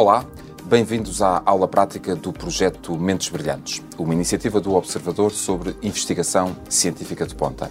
Olá, 0.00 0.24
bem-vindos 0.62 1.20
à 1.20 1.42
aula 1.44 1.66
prática 1.66 2.14
do 2.14 2.32
projeto 2.32 2.96
Mentes 2.96 3.30
Brilhantes, 3.30 3.82
uma 3.98 4.14
iniciativa 4.14 4.60
do 4.60 4.76
Observador 4.76 5.32
sobre 5.32 5.76
investigação 5.82 6.56
científica 6.68 7.26
de 7.26 7.34
ponta. 7.34 7.68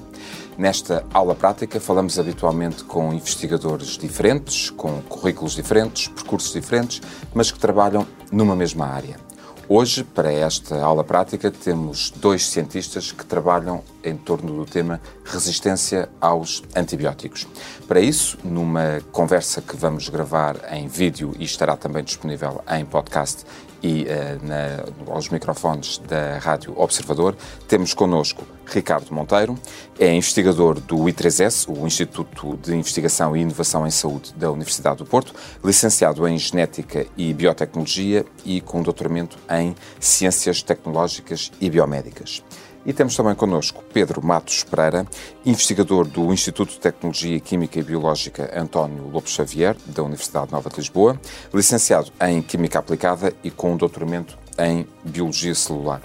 Nesta 0.58 1.06
aula 1.14 1.34
prática, 1.34 1.80
falamos 1.80 2.20
habitualmente 2.20 2.84
com 2.84 3.14
investigadores 3.14 3.98
diferentes, 3.98 4.70
com 4.70 5.02
currículos 5.04 5.54
diferentes, 5.54 6.10
percursos 6.10 6.52
diferentes, 6.52 7.02
mas 7.34 7.50
que 7.50 7.60
trabalham 7.60 8.06
numa 8.30 8.58
mesma 8.58 8.88
área. 8.88 9.27
Hoje, 9.70 10.02
para 10.02 10.32
esta 10.32 10.82
aula 10.82 11.04
prática, 11.04 11.52
temos 11.52 12.10
dois 12.10 12.48
cientistas 12.48 13.12
que 13.12 13.26
trabalham 13.26 13.84
em 14.02 14.16
torno 14.16 14.56
do 14.56 14.66
tema 14.66 15.02
resistência 15.26 16.08
aos 16.22 16.64
antibióticos. 16.74 17.46
Para 17.86 18.00
isso, 18.00 18.38
numa 18.46 19.02
conversa 19.12 19.62
que 19.62 19.76
vamos 19.76 20.08
gravar 20.08 20.56
em 20.72 20.88
vídeo 20.88 21.36
e 21.38 21.44
estará 21.44 21.76
também 21.76 22.02
disponível 22.02 22.64
em 22.72 22.86
podcast 22.86 23.44
e 23.82 24.04
uh, 24.04 24.46
na, 24.46 25.14
aos 25.14 25.30
microfones 25.30 25.98
da 26.00 26.38
Rádio 26.40 26.74
Observador, 26.80 27.36
temos 27.68 27.94
connosco 27.94 28.46
Ricardo 28.66 29.14
Monteiro, 29.14 29.58
é 30.00 30.14
investigador 30.14 30.80
do 30.80 30.98
I3S, 30.98 31.68
o 31.68 31.88
Instituto 31.88 32.58
de 32.58 32.76
Investigação 32.76 33.36
e 33.36 33.42
Inovação 33.42 33.88
em 33.88 33.92
Saúde 33.92 34.34
da 34.36 34.52
Universidade 34.52 34.98
do 34.98 35.06
Porto, 35.06 35.34
licenciado 35.64 36.28
em 36.28 36.38
Genética 36.38 37.06
e 37.16 37.34
Biotecnologia 37.34 38.26
e 38.46 38.60
com 38.62 38.82
doutoramento 38.82 39.38
em 39.50 39.76
Ciências 40.00 40.62
Tecnológicas 40.62 41.52
e 41.62 41.70
Biomédicas. 41.70 42.44
E 42.88 42.94
temos 42.94 43.18
também 43.18 43.36
connosco 43.36 43.84
Pedro 43.92 44.26
Matos 44.26 44.64
Pereira, 44.64 45.06
investigador 45.46 46.08
do 46.08 46.32
Instituto 46.32 46.72
de 46.72 46.80
Tecnologia 46.80 47.38
Química 47.38 47.78
e 47.78 47.84
Biológica 47.84 48.50
António 48.58 49.10
Lopes 49.10 49.34
Xavier, 49.34 49.76
da 49.88 50.02
Universidade 50.04 50.54
Nova 50.54 50.70
de 50.70 50.78
Lisboa, 50.78 51.20
licenciado 51.54 52.14
em 52.22 52.42
Química 52.42 52.80
Aplicada 52.80 53.34
e 53.44 53.52
com 53.52 53.74
um 53.74 53.78
doutoramento 53.78 54.40
em 54.58 54.88
Biologia 55.04 55.54
Celular. 55.54 56.02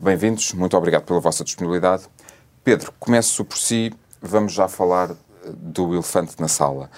Bem-vindos, 0.00 0.54
muito 0.54 0.74
obrigado 0.74 1.04
pela 1.04 1.20
vossa 1.20 1.44
disponibilidade. 1.44 2.04
Pedro, 2.64 2.94
começo 2.98 3.44
por 3.44 3.58
si, 3.58 3.92
vamos 4.22 4.54
já 4.54 4.68
falar 4.68 5.10
eh, 5.10 5.50
do 5.54 5.92
elefante 5.92 6.40
na 6.40 6.48
sala. 6.48 6.90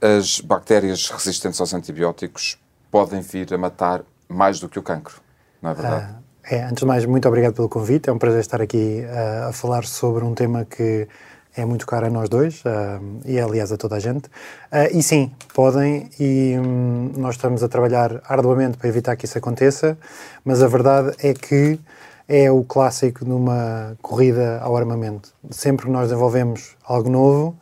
As 0.00 0.40
bactérias 0.40 1.10
resistentes 1.10 1.60
aos 1.60 1.72
antibióticos 1.72 2.58
podem 2.90 3.20
vir 3.20 3.54
a 3.54 3.58
matar 3.58 4.02
mais 4.28 4.58
do 4.58 4.68
que 4.68 4.80
o 4.80 4.82
cancro, 4.82 5.20
não 5.62 5.70
é 5.70 5.74
verdade? 5.74 6.06
Ah, 6.10 6.25
é, 6.48 6.62
antes 6.62 6.76
de 6.76 6.84
mais, 6.84 7.04
muito 7.04 7.26
obrigado 7.26 7.54
pelo 7.54 7.68
convite. 7.68 8.08
É 8.08 8.12
um 8.12 8.18
prazer 8.18 8.40
estar 8.40 8.62
aqui 8.62 9.04
uh, 9.04 9.48
a 9.48 9.52
falar 9.52 9.84
sobre 9.84 10.24
um 10.24 10.32
tema 10.32 10.64
que 10.64 11.08
é 11.56 11.64
muito 11.64 11.84
caro 11.86 12.06
a 12.06 12.10
nós 12.10 12.28
dois 12.28 12.60
uh, 12.60 13.02
e, 13.24 13.40
aliás, 13.40 13.72
a 13.72 13.76
toda 13.76 13.96
a 13.96 13.98
gente. 13.98 14.26
Uh, 14.26 14.92
e 14.92 15.02
sim, 15.02 15.32
podem, 15.52 16.08
e 16.20 16.56
um, 16.56 17.10
nós 17.16 17.34
estamos 17.34 17.64
a 17.64 17.68
trabalhar 17.68 18.20
arduamente 18.28 18.76
para 18.78 18.88
evitar 18.88 19.16
que 19.16 19.24
isso 19.24 19.36
aconteça, 19.36 19.98
mas 20.44 20.62
a 20.62 20.68
verdade 20.68 21.16
é 21.18 21.34
que 21.34 21.80
é 22.28 22.50
o 22.50 22.62
clássico 22.62 23.24
numa 23.24 23.96
corrida 24.00 24.60
ao 24.60 24.76
armamento. 24.76 25.32
Sempre 25.50 25.86
que 25.86 25.92
nós 25.92 26.08
desenvolvemos 26.08 26.76
algo 26.84 27.10
novo 27.10 27.56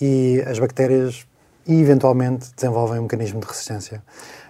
e 0.00 0.42
as 0.46 0.58
bactérias 0.58 1.24
eventualmente 1.66 2.52
desenvolvem 2.54 2.98
um 2.98 3.02
mecanismo 3.02 3.40
de 3.40 3.46
resistência. 3.46 4.02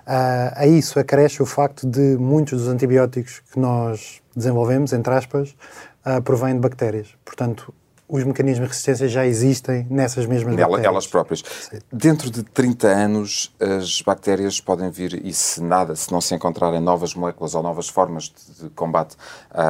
Uh, 0.07 0.53
a 0.55 0.67
isso 0.67 0.99
acresce 0.99 1.43
o 1.43 1.47
facto 1.47 1.87
de 1.87 2.17
muitos 2.19 2.61
dos 2.61 2.69
antibióticos 2.69 3.41
que 3.53 3.59
nós 3.59 4.21
desenvolvemos, 4.37 4.93
entre 4.93 5.13
aspas, 5.15 5.57
uh, 6.05 6.21
de 6.55 6.61
bactérias. 6.61 7.09
Portanto, 7.25 7.73
os 8.09 8.23
mecanismos 8.23 8.67
de 8.67 8.73
resistência 8.73 9.09
já 9.09 9.27
existem 9.27 9.87
nessas 9.89 10.27
mesmas 10.27 10.55
Nela, 10.55 10.69
bactérias. 10.69 10.93
Elas 10.93 11.07
próprias. 11.07 11.43
Sim. 11.71 11.79
Dentro 11.93 12.31
de 12.31 12.43
30 12.43 12.89
anos, 12.89 13.55
as 13.59 14.03
bactérias 14.03 14.61
podem 14.61 14.91
vir, 14.91 15.25
e 15.25 15.33
se 15.33 15.63
nada, 15.63 15.97
se 15.97 16.13
não 16.13 16.21
se 16.21 16.35
encontrarem 16.35 16.81
novas 16.81 17.15
moléculas 17.15 17.55
ou 17.55 17.63
novas 17.63 17.89
formas 17.89 18.25
de, 18.25 18.65
de 18.65 18.71
combate 18.71 19.17
a, 19.51 19.63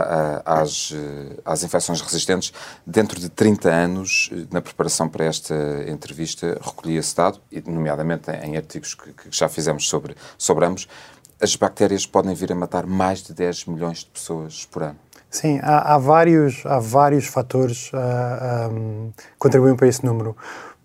a, 0.45 0.61
às, 0.61 0.93
às 1.45 1.63
infecções 1.63 2.01
resistentes, 2.01 2.53
dentro 2.85 3.21
de 3.21 3.29
30 3.29 3.71
anos, 3.71 4.31
na 4.51 4.61
preparação 4.61 5.09
para 5.09 5.25
esta 5.25 5.55
entrevista, 5.87 6.59
recolhi 6.61 6.97
esse 6.97 7.15
dado, 7.15 7.41
nomeadamente 7.67 8.31
em 8.31 8.57
artigos 8.57 8.95
que, 8.95 9.13
que 9.13 9.29
já 9.31 9.49
fizemos 9.49 9.89
sobre, 9.89 10.17
sobre 10.37 10.67
ambos, 10.67 10.89
as 11.41 11.57
bactérias 11.57 12.07
podem 12.07 12.35
vir 12.35 12.51
a 12.53 12.55
matar 12.55 12.87
mais 12.87 13.23
de 13.23 13.33
10 13.33 13.67
milhões 13.67 13.99
de 13.99 14.07
pessoas 14.07 14.67
por 14.67 14.83
ano. 14.83 14.99
Sim, 15.35 15.59
há, 15.65 15.95
há, 15.95 15.99
vários, 15.99 16.65
há 16.65 16.79
vários 16.79 17.27
fatores 17.27 17.93
uh, 17.93 17.97
ah, 17.97 18.69
um, 18.71 19.11
que 19.17 19.25
contribuem 19.37 19.75
para 19.75 19.89
esse 19.89 20.07
número. 20.07 20.37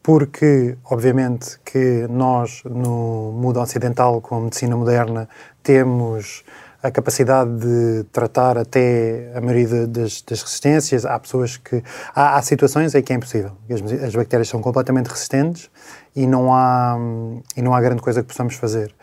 Porque, 0.01 0.75
obviamente, 0.85 1.59
que 1.63 2.07
nós, 2.09 2.63
no 2.65 3.31
mundo 3.31 3.59
ocidental, 3.59 4.19
com 4.19 4.37
a 4.37 4.41
medicina 4.41 4.75
moderna, 4.75 5.29
temos 5.61 6.43
a 6.81 6.89
capacidade 6.89 7.51
de 7.59 8.05
tratar 8.11 8.57
até 8.57 9.31
a 9.35 9.39
maioria 9.39 9.85
das, 9.85 10.23
das 10.23 10.41
resistências. 10.41 11.05
Há 11.05 11.19
pessoas 11.19 11.57
que. 11.57 11.83
Há, 12.15 12.37
há, 12.37 12.41
situações 12.41 12.95
em 12.95 13.03
que 13.03 13.13
é 13.13 13.17
impossível. 13.17 13.51
As, 13.69 14.03
as 14.03 14.15
bactérias 14.15 14.49
são 14.49 14.61
completamente 14.61 15.09
resistentes 15.09 15.69
e 16.15 16.25
não, 16.25 16.51
há, 16.51 16.97
e 17.55 17.61
não 17.61 17.75
há 17.75 17.79
grande 17.79 18.01
coisa 18.01 18.23
que 18.23 18.27
possamos 18.27 18.55
fazer 18.55 18.95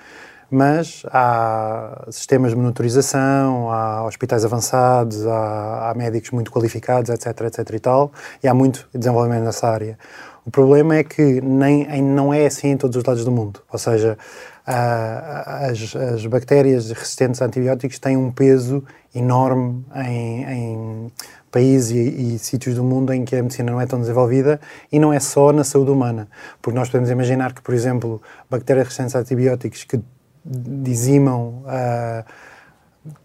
mas 0.51 1.03
há 1.07 2.07
sistemas 2.11 2.53
de 2.53 2.57
monitorização, 2.57 3.71
há 3.71 4.05
hospitais 4.05 4.45
avançados, 4.45 5.27
há, 5.27 5.91
há, 5.91 5.95
médicos 5.95 6.31
muito 6.31 6.51
qualificados, 6.51 7.11
etc, 7.11 7.41
etc 7.43 7.75
e 7.75 7.81
tal, 7.81 8.12
e 8.43 8.49
há 8.49 8.55
muito 8.55 8.89
desenvolvimento 8.95 9.45
nessa 9.45 9.69
área. 9.69 9.99
O 10.45 10.51
problema 10.51 10.95
é 10.95 11.03
que 11.03 11.41
nem, 11.41 12.03
não 12.03 12.33
é 12.33 12.47
assim 12.47 12.69
em 12.69 12.77
todos 12.77 12.97
os 12.97 13.05
lados 13.05 13.25
do 13.25 13.33
mundo, 13.33 13.61
ou 13.73 13.79
seja, 13.79 14.17
as, 14.65 15.95
as, 15.95 16.27
bactérias 16.27 16.91
resistentes 16.91 17.41
a 17.41 17.47
antibióticos 17.47 17.99
têm 17.99 18.17
um 18.17 18.33
peso 18.33 18.83
enorme 19.15 19.84
em, 19.95 20.45
em 20.45 21.13
países 21.51 21.91
e, 21.91 22.34
e, 22.34 22.39
sítios 22.39 22.75
do 22.75 22.84
mundo 22.84 23.13
em 23.13 23.25
que 23.25 23.34
a 23.34 23.43
medicina 23.43 23.71
não 23.71 23.81
é 23.81 23.87
tão 23.87 24.01
desenvolvida 24.01 24.61
e 24.91 24.99
não 24.99 25.13
é 25.13 25.21
só 25.21 25.53
na 25.53 25.65
saúde 25.65 25.91
humana, 25.91 26.28
porque 26.61 26.77
nós 26.77 26.89
podemos 26.89 27.11
imaginar 27.11 27.55
que, 27.55 27.63
por 27.63 27.75
exemplo, 27.75 28.21
bactérias 28.51 28.87
resistentes 28.87 29.17
a 29.17 29.21
antibióticos 29.21 29.84
que 29.84 30.01
dizimam 30.49 31.65
uh, 31.65 32.25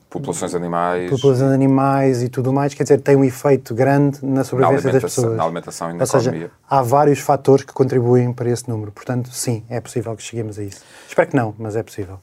populações 0.10 0.56
animais 0.56 1.10
populações 1.10 1.52
animais 1.52 2.24
e 2.24 2.30
tudo 2.30 2.52
mais, 2.52 2.74
quer 2.74 2.84
dizer, 2.84 3.02
tem 3.02 3.16
um 3.16 3.24
efeito 3.24 3.74
grande 3.74 4.20
na 4.24 4.44
sobrevivência 4.44 4.88
na 4.88 4.94
das 4.94 5.02
pessoas. 5.04 5.38
Na 5.38 5.44
alimentação 5.44 5.90
e 5.90 5.94
na 5.94 6.04
Ou 6.04 6.06
economia. 6.06 6.32
Seja, 6.32 6.52
há 6.70 6.82
vários 6.82 7.20
fatores 7.20 7.64
que 7.64 7.72
contribuem 7.72 8.34
para 8.34 8.50
esse 8.50 8.68
número. 8.68 8.92
Portanto, 8.92 9.30
sim, 9.32 9.64
é 9.70 9.80
possível 9.80 10.16
que 10.16 10.24
cheguemos 10.24 10.60
a 10.60 10.64
isso. 10.64 10.82
Espero 11.08 11.30
que 11.30 11.36
não, 11.36 11.56
mas 11.58 11.76
é 11.76 11.84
possível. 11.84 12.20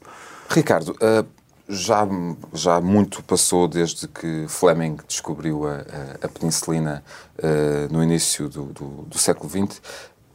Ricardo, 0.51 0.91
uh, 0.91 1.27
já, 1.69 2.07
já 2.53 2.81
muito 2.81 3.23
passou 3.23 3.69
desde 3.69 4.09
que 4.09 4.47
Fleming 4.49 4.99
descobriu 5.07 5.67
a, 5.67 5.77
a, 5.77 6.27
a 6.27 6.29
penicilina 6.29 7.03
uh, 7.39 7.93
no 7.93 8.03
início 8.03 8.49
do, 8.49 8.65
do, 8.67 8.87
do 9.03 9.19
século 9.19 9.49
XX 9.49 9.81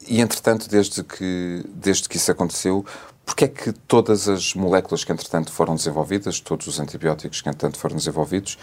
e, 0.07 0.22
entretanto, 0.22 0.69
desde 0.69 1.03
que, 1.03 1.66
desde 1.74 2.09
que 2.09 2.18
isso 2.18 2.31
aconteceu, 2.31 2.85
Porquê 3.25 3.45
é 3.45 3.47
que 3.47 3.72
todas 3.72 4.28
as 4.28 4.53
moléculas 4.53 5.03
que, 5.03 5.11
entretanto, 5.11 5.51
foram 5.51 5.75
desenvolvidas, 5.75 6.39
todos 6.39 6.67
os 6.67 6.79
antibióticos 6.79 7.41
que, 7.41 7.50
entretanto, 7.50 7.78
foram 7.78 7.95
desenvolvidos, 7.95 8.57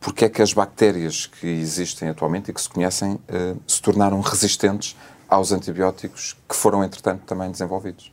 porquê 0.00 0.26
é 0.26 0.28
que 0.28 0.40
as 0.40 0.52
bactérias 0.52 1.26
que 1.26 1.46
existem 1.46 2.08
atualmente 2.08 2.50
e 2.50 2.54
que 2.54 2.60
se 2.60 2.68
conhecem 2.68 3.14
uh, 3.14 3.60
se 3.66 3.82
tornaram 3.82 4.20
resistentes 4.20 4.96
aos 5.28 5.50
antibióticos 5.50 6.36
que 6.48 6.54
foram, 6.54 6.84
entretanto, 6.84 7.22
também 7.26 7.50
desenvolvidos? 7.50 8.12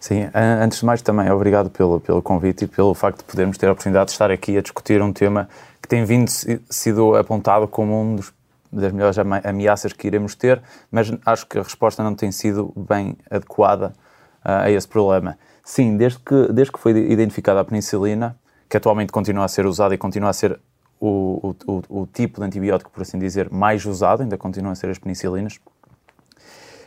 Sim, 0.00 0.28
antes 0.62 0.80
de 0.80 0.84
mais 0.84 1.00
também 1.02 1.30
obrigado 1.30 1.70
pelo, 1.70 2.00
pelo 2.00 2.20
convite 2.20 2.64
e 2.64 2.68
pelo 2.68 2.94
facto 2.94 3.18
de 3.18 3.24
podermos 3.24 3.56
ter 3.56 3.68
a 3.68 3.72
oportunidade 3.72 4.06
de 4.06 4.12
estar 4.12 4.30
aqui 4.30 4.56
a 4.56 4.62
discutir 4.62 5.00
um 5.00 5.12
tema 5.12 5.48
que 5.80 5.88
tem 5.88 6.04
vindo 6.04 6.30
sido 6.70 7.14
apontado 7.16 7.66
como 7.68 8.00
um 8.00 8.16
dos 8.16 8.32
das 8.74 8.92
melhores 8.92 9.16
ameaças 9.18 9.92
que 9.92 10.06
iremos 10.06 10.34
ter, 10.34 10.60
mas 10.90 11.12
acho 11.24 11.46
que 11.46 11.58
a 11.58 11.62
resposta 11.62 12.02
não 12.02 12.14
tem 12.14 12.32
sido 12.32 12.72
bem 12.76 13.16
adequada 13.30 13.94
a 14.44 14.70
esse 14.70 14.86
problema. 14.86 15.38
Sim, 15.64 15.96
desde 15.96 16.18
que, 16.18 16.52
desde 16.52 16.72
que 16.72 16.78
foi 16.78 16.92
identificada 16.92 17.60
a 17.60 17.64
penicilina, 17.64 18.38
que 18.68 18.76
atualmente 18.76 19.10
continua 19.10 19.44
a 19.44 19.48
ser 19.48 19.66
usada 19.66 19.94
e 19.94 19.98
continua 19.98 20.30
a 20.30 20.32
ser 20.32 20.60
o, 21.00 21.54
o, 21.66 21.82
o, 22.02 22.06
tipo 22.06 22.40
de 22.40 22.46
antibiótico, 22.46 22.90
por 22.90 23.02
assim 23.02 23.18
dizer, 23.18 23.50
mais 23.50 23.84
usado, 23.84 24.22
ainda 24.22 24.36
continuam 24.36 24.72
a 24.72 24.74
ser 24.74 24.90
as 24.90 24.98
penicilinas, 24.98 25.58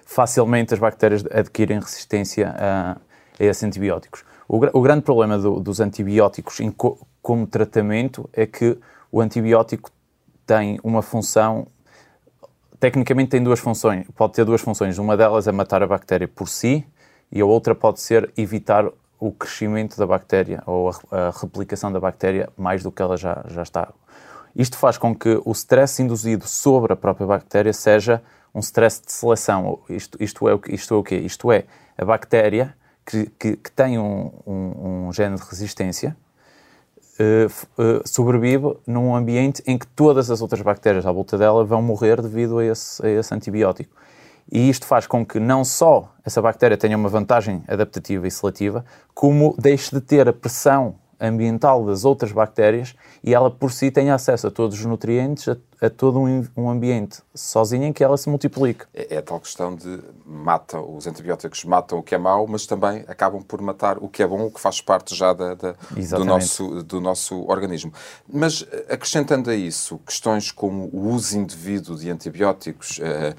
facilmente 0.06 0.74
as 0.74 0.80
bactérias 0.80 1.26
adquirem 1.32 1.80
resistência 1.80 2.56
a, 2.58 2.98
a 3.40 3.44
esses 3.44 3.64
antibióticos. 3.64 4.24
O, 4.48 4.58
o 4.58 4.82
grande 4.82 5.02
problema 5.02 5.38
do, 5.38 5.60
dos 5.60 5.80
antibióticos 5.80 6.60
em, 6.60 6.74
como 7.22 7.48
tratamento 7.48 8.30
é 8.34 8.46
que 8.46 8.78
o 9.12 9.20
antibiótico 9.20 9.92
tem 10.46 10.80
uma 10.84 11.02
função 11.02 11.68
tecnicamente 12.80 13.32
tem 13.32 13.44
duas 13.44 13.60
funções, 13.60 14.06
pode 14.16 14.34
ter 14.34 14.46
duas 14.46 14.62
funções. 14.62 14.98
Uma 14.98 15.18
delas 15.18 15.48
é 15.48 15.52
matar 15.52 15.82
a 15.82 15.88
bactéria 15.88 16.28
por 16.28 16.48
si 16.48 16.86
e 17.32 17.42
a 17.42 17.46
outra 17.46 17.76
pode 17.76 18.00
ser 18.00 18.32
evitar 18.38 18.90
o 19.20 19.32
crescimento 19.32 19.98
da 19.98 20.06
bactéria 20.06 20.62
ou 20.66 20.90
a, 20.90 21.28
a 21.28 21.32
replicação 21.32 21.92
da 21.92 22.00
bactéria 22.00 22.50
mais 22.58 22.84
do 22.84 22.92
que 22.92 23.02
ela 23.02 23.18
já, 23.18 23.44
já 23.48 23.64
está. 23.64 23.92
Isto 24.56 24.78
faz 24.78 24.98
com 24.98 25.16
que 25.16 25.40
o 25.46 25.52
stress 25.52 26.02
induzido 26.02 26.48
sobre 26.48 26.94
a 26.94 26.96
própria 26.96 27.28
bactéria 27.28 27.74
seja 27.74 28.22
um 28.54 28.60
stress 28.60 29.02
de 29.06 29.12
seleção. 29.12 29.80
Isto, 29.90 30.18
isto, 30.22 30.50
é, 30.50 30.60
isto 30.70 30.94
é 30.94 30.98
o 30.98 31.04
quê? 31.04 31.16
Isto 31.18 31.52
é 31.52 31.66
a 31.98 32.06
bactéria 32.06 32.76
que, 33.06 33.28
que, 33.40 33.58
que 33.58 33.72
tem 33.72 34.00
um, 34.00 34.32
um, 34.46 35.08
um 35.08 35.14
gene 35.14 35.36
de 35.36 35.44
resistência 35.44 36.18
uh, 37.20 37.82
uh, 37.82 38.08
sobrevive 38.08 38.78
num 38.86 39.16
ambiente 39.16 39.62
em 39.66 39.78
que 39.78 39.88
todas 39.88 40.30
as 40.32 40.42
outras 40.42 40.62
bactérias 40.62 41.06
à 41.06 41.12
volta 41.12 41.38
dela 41.38 41.64
vão 41.64 41.82
morrer 41.82 42.22
devido 42.22 42.60
a 42.60 42.66
esse, 42.66 43.06
a 43.06 43.10
esse 43.10 43.34
antibiótico. 43.34 43.96
E 44.52 44.70
isto 44.70 44.86
faz 44.86 45.06
com 45.06 45.26
que 45.26 45.40
não 45.40 45.66
só 45.66 46.14
essa 46.24 46.42
bactéria 46.42 46.78
tenha 46.78 46.98
uma 46.98 47.10
vantagem 47.10 47.64
adaptativa 47.68 48.28
e 48.28 48.32
seletiva, 48.32 48.86
como 49.14 49.56
deixe 49.58 49.94
de 49.94 50.02
ter 50.02 50.28
a 50.28 50.34
pressão 50.34 50.96
ambiental 51.20 51.84
das 51.86 52.06
outras 52.06 52.32
bactérias 52.32 52.96
e 53.24 53.34
ela 53.34 53.50
por 53.50 53.72
si 53.72 53.90
tem 53.90 54.12
acesso 54.12 54.48
a 54.48 54.52
todos 54.52 54.78
os 54.80 54.86
nutrientes, 54.86 55.48
a, 55.48 55.58
a 55.82 55.90
todo 55.90 56.20
um, 56.20 56.46
um, 56.56 56.70
ambiente 56.70 57.22
sozinha 57.34 57.88
em 57.88 57.94
que 57.94 58.04
ela 58.04 58.18
se 58.18 58.30
multiplique. 58.30 58.86
É, 58.94 59.16
é, 59.16 59.18
a 59.18 59.22
tal 59.22 59.40
questão 59.40 59.76
de 59.76 60.00
mata, 60.26 60.80
os 60.80 61.08
antibióticos 61.08 61.64
matam 61.64 62.00
o 62.00 62.04
que 62.04 62.14
é 62.14 62.18
mau, 62.18 62.46
mas 62.48 62.66
também 62.66 63.04
acabam 63.08 63.42
por 63.42 63.62
matar 63.62 63.98
o 63.98 64.08
que 64.08 64.22
é 64.22 64.28
bom, 64.28 64.46
o 64.46 64.52
que 64.52 64.60
faz 64.60 64.80
parte 64.80 65.16
já 65.16 65.34
da, 65.34 65.56
da, 65.56 65.76
do, 66.16 66.26
nosso, 66.26 66.84
do 66.84 67.02
nosso 67.02 67.50
organismo. 67.50 67.92
Mas 68.32 68.66
acrescentando 68.88 69.50
a 69.50 69.56
isso, 69.56 70.00
questões 70.06 70.52
como 70.52 70.90
o 70.94 71.10
uso 71.10 71.38
indevido 71.38 71.96
de 71.96 72.10
antibióticos, 72.12 73.00
uh, 73.00 73.36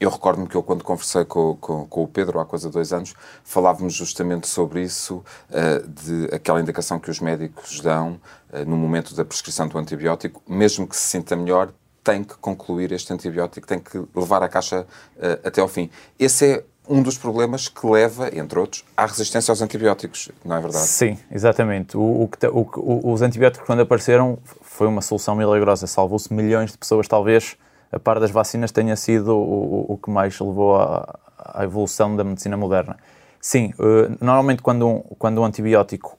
eu 0.00 0.10
recordo-me 0.10 0.46
que 0.48 0.54
eu, 0.54 0.62
quando 0.62 0.82
conversei 0.82 1.24
com, 1.24 1.56
com, 1.56 1.86
com, 1.86 2.02
o 2.02 2.08
Pedro 2.08 2.40
há 2.40 2.44
coisa 2.44 2.68
de 2.68 2.72
dois 2.72 2.92
anos, 2.92 3.14
falávamos 3.44 3.94
justamente 3.94 4.46
sobre 4.46 4.82
isso, 4.82 5.24
uh, 5.50 5.88
de 5.88 6.34
aquela 6.34 6.60
indicação 6.60 6.98
que 6.98 7.10
os 7.10 7.20
médicos 7.20 7.80
dão 7.80 8.20
uh, 8.52 8.64
no 8.66 8.76
momento 8.76 9.14
da 9.14 9.24
prescrição 9.24 9.68
do 9.68 9.78
antibiótico, 9.78 10.42
mesmo 10.48 10.86
que 10.86 10.96
se 10.96 11.02
sinta 11.02 11.36
melhor, 11.36 11.72
tem 12.02 12.22
que 12.22 12.34
concluir 12.36 12.92
este 12.92 13.12
antibiótico, 13.12 13.66
tem 13.66 13.78
que 13.78 14.02
levar 14.14 14.42
a 14.42 14.48
caixa 14.48 14.82
uh, 14.82 15.46
até 15.46 15.60
ao 15.60 15.68
fim. 15.68 15.90
Esse 16.18 16.46
é 16.46 16.64
um 16.86 17.02
dos 17.02 17.16
problemas 17.16 17.68
que 17.68 17.86
leva, 17.86 18.28
entre 18.36 18.58
outros, 18.58 18.84
à 18.96 19.06
resistência 19.06 19.50
aos 19.50 19.62
antibióticos, 19.62 20.30
não 20.44 20.56
é 20.56 20.60
verdade? 20.60 20.86
Sim, 20.86 21.18
exatamente. 21.30 21.96
O, 21.96 22.00
o, 22.00 22.30
o, 22.52 23.12
os 23.12 23.22
antibióticos, 23.22 23.66
quando 23.66 23.80
apareceram, 23.80 24.38
foi 24.60 24.86
uma 24.86 25.00
solução 25.00 25.34
milagrosa. 25.34 25.86
Salvou-se 25.86 26.32
milhões 26.32 26.72
de 26.72 26.78
pessoas, 26.78 27.08
talvez 27.08 27.56
a 27.94 27.98
par 28.00 28.18
das 28.18 28.30
vacinas 28.30 28.72
tenha 28.72 28.96
sido 28.96 29.36
o, 29.36 29.92
o 29.92 29.98
que 29.98 30.10
mais 30.10 30.38
levou 30.40 30.76
à, 30.76 31.18
à, 31.38 31.62
evolução 31.62 32.16
da 32.16 32.24
medicina 32.24 32.56
moderna. 32.56 32.96
Sim, 33.40 33.72
uh, 33.78 34.16
normalmente 34.20 34.62
quando 34.62 34.88
um, 34.88 35.00
quando 35.18 35.40
um 35.40 35.44
antibiótico, 35.44 36.18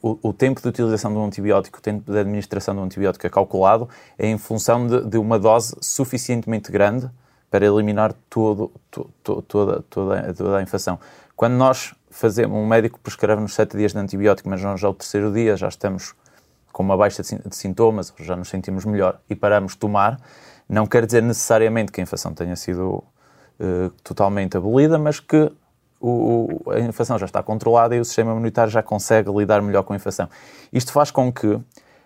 o, 0.00 0.18
o, 0.22 0.32
tempo 0.32 0.60
de 0.62 0.68
utilização 0.68 1.12
de 1.12 1.18
um 1.18 1.24
antibiótico, 1.24 1.78
o 1.78 1.82
tempo 1.82 2.10
de 2.10 2.18
administração 2.18 2.74
de 2.74 2.80
um 2.80 2.84
antibiótico 2.84 3.26
é 3.26 3.30
calculado 3.30 3.88
é 4.16 4.28
em 4.28 4.38
função 4.38 4.86
de, 4.86 5.04
de 5.04 5.18
uma 5.18 5.38
dose 5.38 5.74
suficientemente 5.80 6.70
grande 6.70 7.10
para 7.50 7.66
eliminar 7.66 8.14
todo, 8.30 8.70
to, 8.90 9.10
to, 9.24 9.42
toda, 9.42 9.82
toda, 9.90 10.34
toda 10.34 10.58
a 10.58 10.62
infecção. 10.62 10.98
Quando 11.34 11.54
nós 11.54 11.94
fazemos, 12.10 12.56
um 12.56 12.66
médico 12.66 13.00
prescreve-nos 13.00 13.54
7 13.54 13.76
dias 13.76 13.92
de 13.92 13.98
antibiótico, 13.98 14.48
mas 14.48 14.62
nós 14.62 14.80
já 14.80 14.86
ao 14.86 14.94
terceiro 14.94 15.32
dia 15.32 15.56
já 15.56 15.68
estamos 15.68 16.14
com 16.72 16.82
uma 16.82 16.96
baixa 16.96 17.22
de 17.22 17.56
sintomas, 17.56 18.12
já 18.18 18.36
nos 18.36 18.48
sentimos 18.48 18.84
melhor 18.84 19.18
e 19.30 19.34
paramos 19.34 19.72
de 19.72 19.78
tomar, 19.78 20.20
não 20.68 20.86
quer 20.86 21.06
dizer 21.06 21.22
necessariamente 21.22 21.92
que 21.92 22.00
a 22.00 22.02
inflação 22.02 22.32
tenha 22.32 22.56
sido 22.56 23.04
uh, 23.60 23.90
totalmente 24.02 24.56
abolida, 24.56 24.98
mas 24.98 25.20
que 25.20 25.50
o, 26.00 26.60
o, 26.66 26.70
a 26.70 26.80
inflação 26.80 27.18
já 27.18 27.26
está 27.26 27.42
controlada 27.42 27.94
e 27.94 28.00
o 28.00 28.04
sistema 28.04 28.32
imunitário 28.32 28.70
já 28.70 28.82
consegue 28.82 29.30
lidar 29.30 29.62
melhor 29.62 29.82
com 29.82 29.92
a 29.92 29.96
inflação. 29.96 30.28
Isto 30.72 30.92
faz 30.92 31.10
com 31.10 31.32
que 31.32 31.58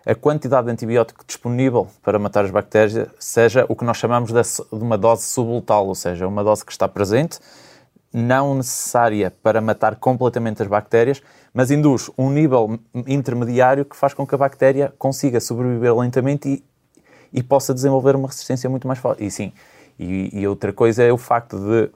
a 0.07 0.15
quantidade 0.15 0.67
de 0.67 0.73
antibiótico 0.73 1.25
disponível 1.27 1.89
para 2.03 2.19
matar 2.19 2.45
as 2.45 2.51
bactérias 2.51 3.09
seja 3.19 3.67
o 3.69 3.77
que 3.77 3.85
nós 3.85 3.97
chamamos 3.97 4.33
de 4.33 4.43
uma 4.73 4.97
dose 4.97 5.25
subletal, 5.25 5.87
ou 5.87 5.95
seja, 5.95 6.27
uma 6.27 6.43
dose 6.43 6.65
que 6.65 6.73
está 6.73 6.89
presente, 6.89 7.39
não 8.13 8.55
necessária 8.55 9.31
para 9.43 9.61
matar 9.61 9.97
completamente 9.97 10.63
as 10.63 10.69
bactérias, 10.69 11.23
mas 11.53 11.71
induz 11.71 12.11
um 12.19 12.31
nível 12.31 12.79
intermediário 13.07 13.85
que 13.85 13.97
faz 13.97 14.15
com 14.15 14.27
que 14.27 14.35
a 14.35 14.39
bactéria 14.39 14.93
consiga 14.99 15.41
sobreviver 15.41 15.95
lentamente 15.95 16.49
e 16.49 16.65
e 17.33 17.43
possa 17.43 17.73
desenvolver 17.73 18.17
uma 18.17 18.29
resistência 18.29 18.69
muito 18.69 18.87
mais 18.87 18.99
forte. 18.99 19.25
E 19.25 19.31
sim, 19.31 19.53
e, 19.99 20.31
e, 20.41 20.47
outra 20.49 20.73
coisa 20.73 21.03
é 21.03 21.13
o 21.13 21.19
facto 21.19 21.59
de, 21.59 21.91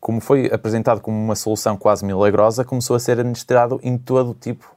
como 0.00 0.20
foi 0.20 0.46
apresentado 0.52 1.00
como 1.00 1.16
uma 1.16 1.34
solução 1.34 1.76
quase 1.76 2.04
milagrosa, 2.04 2.64
começou 2.64 2.94
a 2.96 3.00
ser 3.00 3.12
administrado 3.12 3.80
em 3.82 3.96
todo 3.96 4.30
o 4.30 4.34
tipo 4.34 4.70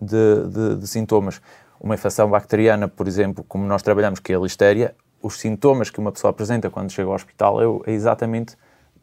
de, 0.00 0.48
de, 0.48 0.76
de 0.76 0.86
sintomas. 0.86 1.40
Uma 1.80 1.94
infecção 1.94 2.28
bacteriana, 2.28 2.88
por 2.88 3.06
exemplo, 3.06 3.44
como 3.46 3.64
nós 3.66 3.82
trabalhamos, 3.82 4.20
que 4.20 4.32
é 4.32 4.36
a 4.36 4.40
listéria, 4.40 4.94
os 5.22 5.38
sintomas 5.38 5.90
que 5.90 5.98
uma 5.98 6.12
pessoa 6.12 6.30
apresenta 6.30 6.70
quando 6.70 6.90
chega 6.90 7.08
ao 7.08 7.14
hospital 7.14 7.82
é, 7.84 7.90
é 7.90 7.94
exatamente 7.94 8.56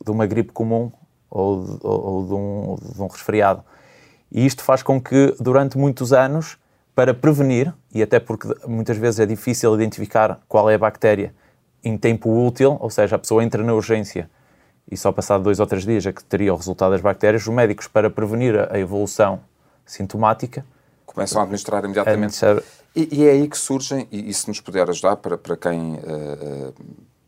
de 0.04 0.12
uma 0.12 0.26
gripe 0.26 0.52
comum 0.52 0.92
ou 1.30 1.64
de, 1.64 1.80
ou, 1.84 2.26
de, 2.26 2.34
um, 2.34 2.94
de 2.94 3.02
um 3.02 3.08
resfriado. 3.08 3.64
E 4.32 4.46
isto 4.46 4.64
faz 4.64 4.82
com 4.82 5.00
que, 5.00 5.36
durante 5.40 5.78
muitos 5.78 6.12
anos, 6.12 6.58
para 6.96 7.14
prevenir, 7.14 7.74
e 7.94 8.02
até 8.02 8.20
porque 8.20 8.48
muitas 8.66 8.98
vezes 8.98 9.20
é 9.20 9.26
difícil 9.26 9.76
identificar 9.76 10.40
qual 10.48 10.70
é 10.70 10.76
a 10.76 10.78
bactéria 10.78 11.36
em 11.84 11.98
tempo 11.98 12.30
útil, 12.48 12.78
ou 12.80 12.90
seja, 12.90 13.18
a 13.18 13.20
pessoa 13.20 13.44
entra 13.44 13.62
na 13.62 13.74
urgência 13.74 14.30
e 14.90 14.96
só 14.96 15.12
passado 15.12 15.44
dois 15.44 15.60
ou 15.60 15.66
três 15.66 15.84
dias 15.84 16.06
é 16.06 16.14
que 16.14 16.24
teria 16.24 16.54
o 16.54 16.58
resultado 16.58 16.92
das 16.92 17.02
bactérias, 17.02 17.42
os 17.42 17.54
médicos, 17.54 17.88
para 17.88 18.10
prevenir 18.10 18.56
a 18.72 18.80
evolução 18.80 19.42
sintomática, 19.86 20.66
começam 21.06 21.42
a 21.42 21.44
administrar 21.44 21.84
imediatamente. 21.84 22.38
E, 22.96 23.10
e, 23.12 23.28
é 23.28 23.32
aí 23.32 23.48
que 23.48 23.58
surgem, 23.58 24.08
e, 24.12 24.30
e 24.30 24.34
se 24.34 24.48
nos 24.48 24.62
puder 24.62 24.90
ajudar 24.90 25.18
para, 25.18 25.38
para 25.38 25.58
quem. 25.58 25.96
Uh, 25.96 26.74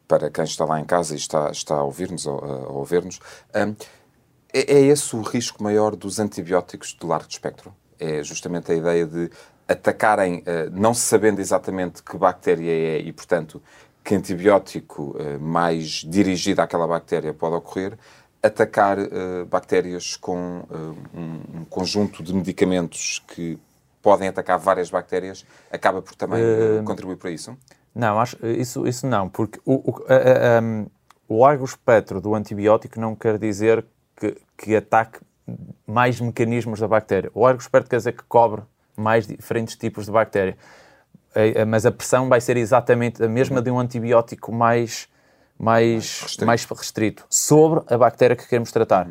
para 0.08 0.30
quem 0.30 0.46
está 0.46 0.64
lá 0.64 0.80
em 0.80 0.86
casa 0.86 1.14
e 1.14 1.18
está, 1.18 1.52
está 1.52 1.76
a 1.76 1.84
ouvir-nos 1.84 2.26
ou 2.26 2.40
a 2.40 2.72
ouvir-nos, 2.72 3.20
um, 3.54 3.76
é, 4.54 4.74
é 4.74 4.80
esse 4.84 5.14
o 5.14 5.22
risco 5.22 5.62
maior 5.62 5.98
dos 5.98 6.18
antibióticos 6.18 6.96
de 6.98 7.06
largo 7.06 7.28
espectro? 7.30 7.76
É 8.00 8.24
justamente 8.24 8.72
a 8.72 8.76
ideia 8.76 9.06
de 9.06 9.30
atacarem, 9.68 10.40
uh, 10.40 10.70
não 10.72 10.94
se 10.94 11.02
sabendo 11.02 11.40
exatamente 11.42 12.02
que 12.02 12.18
bactéria 12.18 12.72
é 12.72 13.00
e, 13.00 13.12
portanto, 13.12 13.62
que 14.04 14.16
antibiótico 14.16 15.18
uh, 15.18 15.40
mais 15.40 16.06
dirigido 16.08 16.62
àquela 16.62 16.88
bactéria 16.88 17.34
pode 17.34 17.56
ocorrer, 17.56 17.98
atacar 18.42 18.98
uh, 18.98 19.46
bactérias 19.50 20.16
com 20.16 20.64
um, 21.14 21.66
conjunto 21.66 22.24
de 22.24 22.34
medicamentos 22.34 23.22
que 23.28 23.60
podem 24.02 24.30
atacar 24.30 24.58
várias 24.58 24.90
bactérias, 24.90 25.46
acaba 25.72 26.02
por 26.02 26.16
também 26.16 26.42
contribuir 26.86 27.18
para 27.18 27.30
isso? 27.30 27.58
Não, 27.94 28.20
acho, 28.20 28.38
isso, 28.46 28.88
isso 28.88 29.06
não, 29.06 29.28
porque 29.28 29.60
o, 29.66 29.92
o, 29.92 30.06
um, 30.62 30.88
o 31.28 31.42
largo 31.42 31.66
espectro 31.66 32.22
do 32.22 32.34
antibiótico 32.34 33.00
não 33.00 33.16
quer 33.16 33.38
dizer 33.38 33.84
que, 34.16 34.38
que 34.56 34.76
ataque 34.76 35.20
mais 35.86 36.22
mecanismos 36.22 36.80
da 36.80 36.88
bactéria. 36.88 37.30
O 37.34 37.42
largo 37.44 37.60
espectro 37.60 37.90
quer 37.90 37.98
dizer 37.98 38.14
que 38.14 38.24
cobre 38.24 38.62
mais 38.98 39.28
diferentes 39.28 39.76
tipos 39.76 40.06
de 40.06 40.12
bactéria. 40.12 40.58
Mas 41.68 41.86
a 41.86 41.92
pressão 41.92 42.28
vai 42.28 42.42
ser 42.42 42.58
exatamente 42.58 43.24
a 43.24 43.30
mesma 43.30 43.62
de 43.62 43.70
um 43.70 43.80
antibiótico 43.80 44.52
mais, 44.52 45.08
mais, 45.58 46.22
restrito. 46.22 46.46
mais 46.46 46.66
restrito 46.66 47.26
sobre 47.30 47.84
a 47.88 47.98
bactéria 47.98 48.36
que 48.36 48.48
queremos 48.48 48.72
tratar. 48.72 49.08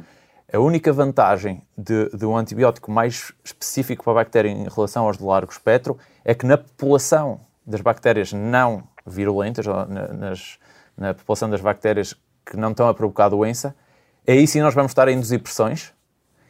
A 0.53 0.59
única 0.59 0.93
vantagem 0.93 1.63
de, 1.77 2.09
de, 2.11 2.25
um 2.25 2.37
antibiótico 2.37 2.91
mais 2.91 3.33
específico 3.45 4.05
para 4.05 4.13
a 4.13 4.17
bactéria 4.17 4.49
em 4.49 4.69
relação 4.69 5.07
aos 5.07 5.19
de 5.19 5.25
largo 5.25 5.51
espectro 5.51 5.99
é 6.25 6.35
que 6.35 6.47
na 6.47 6.57
população 6.57 7.41
das 7.67 7.81
bactérias 7.81 8.33
não 8.33 8.85
virulentas, 9.05 9.67
na, 9.67 9.85
nas, 9.87 10.59
na 10.97 11.15
população 11.15 11.51
das 11.51 11.61
bactérias 11.61 12.15
que 12.45 12.57
não 12.57 12.71
estão 12.71 12.89
a 12.89 12.95
provocar 12.95 13.29
doença, 13.29 13.75
aí 14.27 14.47
sim 14.47 14.61
nós 14.61 14.73
vamos 14.73 14.91
estar 14.91 15.09
a 15.09 15.13
induzir 15.13 15.41
pressões, 15.41 15.93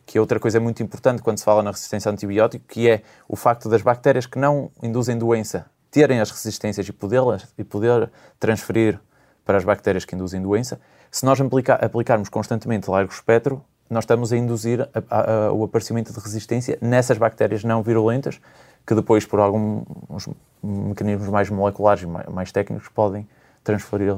que 0.07 0.17
é 0.17 0.21
outra 0.21 0.39
coisa 0.39 0.61
muito 0.61 0.83
importante 0.83 1.21
quando 1.21 1.39
se 1.39 1.45
fala 1.45 1.63
na 1.63 1.73
resistência 1.73 2.09
a 2.09 2.13
antibiótico, 2.13 2.65
que 2.67 2.89
é 2.89 3.03
o 3.29 3.35
facto 3.35 3.69
das 3.69 3.83
bactérias 3.83 4.25
que 4.25 4.39
não 4.39 4.71
induzem 4.81 5.19
doença 5.19 5.67
terem 5.91 6.21
as 6.21 6.31
resistências 6.31 6.87
e 6.87 6.93
poder, 6.93 7.23
e 7.57 7.65
poder 7.65 8.11
transferir 8.39 9.01
para 9.45 9.57
as 9.57 9.65
bactérias 9.65 10.05
que 10.05 10.15
induzem 10.15 10.43
doença. 10.43 10.79
Se 11.11 11.25
nós 11.25 11.41
aplica, 11.41 11.75
aplicarmos 11.75 12.29
constantemente 12.29 12.91
largo 12.91 13.11
espectro, 13.11 13.65
nós 13.89 14.03
estamos 14.05 14.33
a 14.33 14.37
induzir 14.37 14.83
a, 14.83 14.89
a, 15.09 15.47
a, 15.47 15.53
o 15.53 15.65
aparecimento 15.65 16.13
de 16.13 16.19
resistência 16.19 16.77
nessas 16.83 17.17
bactérias 17.17 17.65
não 17.65 17.83
virulentas, 17.83 18.41
que 18.87 18.95
depois, 18.95 19.25
por 19.25 19.41
alguns 19.41 20.29
mecanismos 20.63 21.29
mais 21.29 21.49
moleculares 21.49 22.03
e 22.03 22.07
mais, 22.07 22.27
mais 22.27 22.53
técnicos, 22.53 22.89
podem 22.89 23.27
transferir 23.65 24.17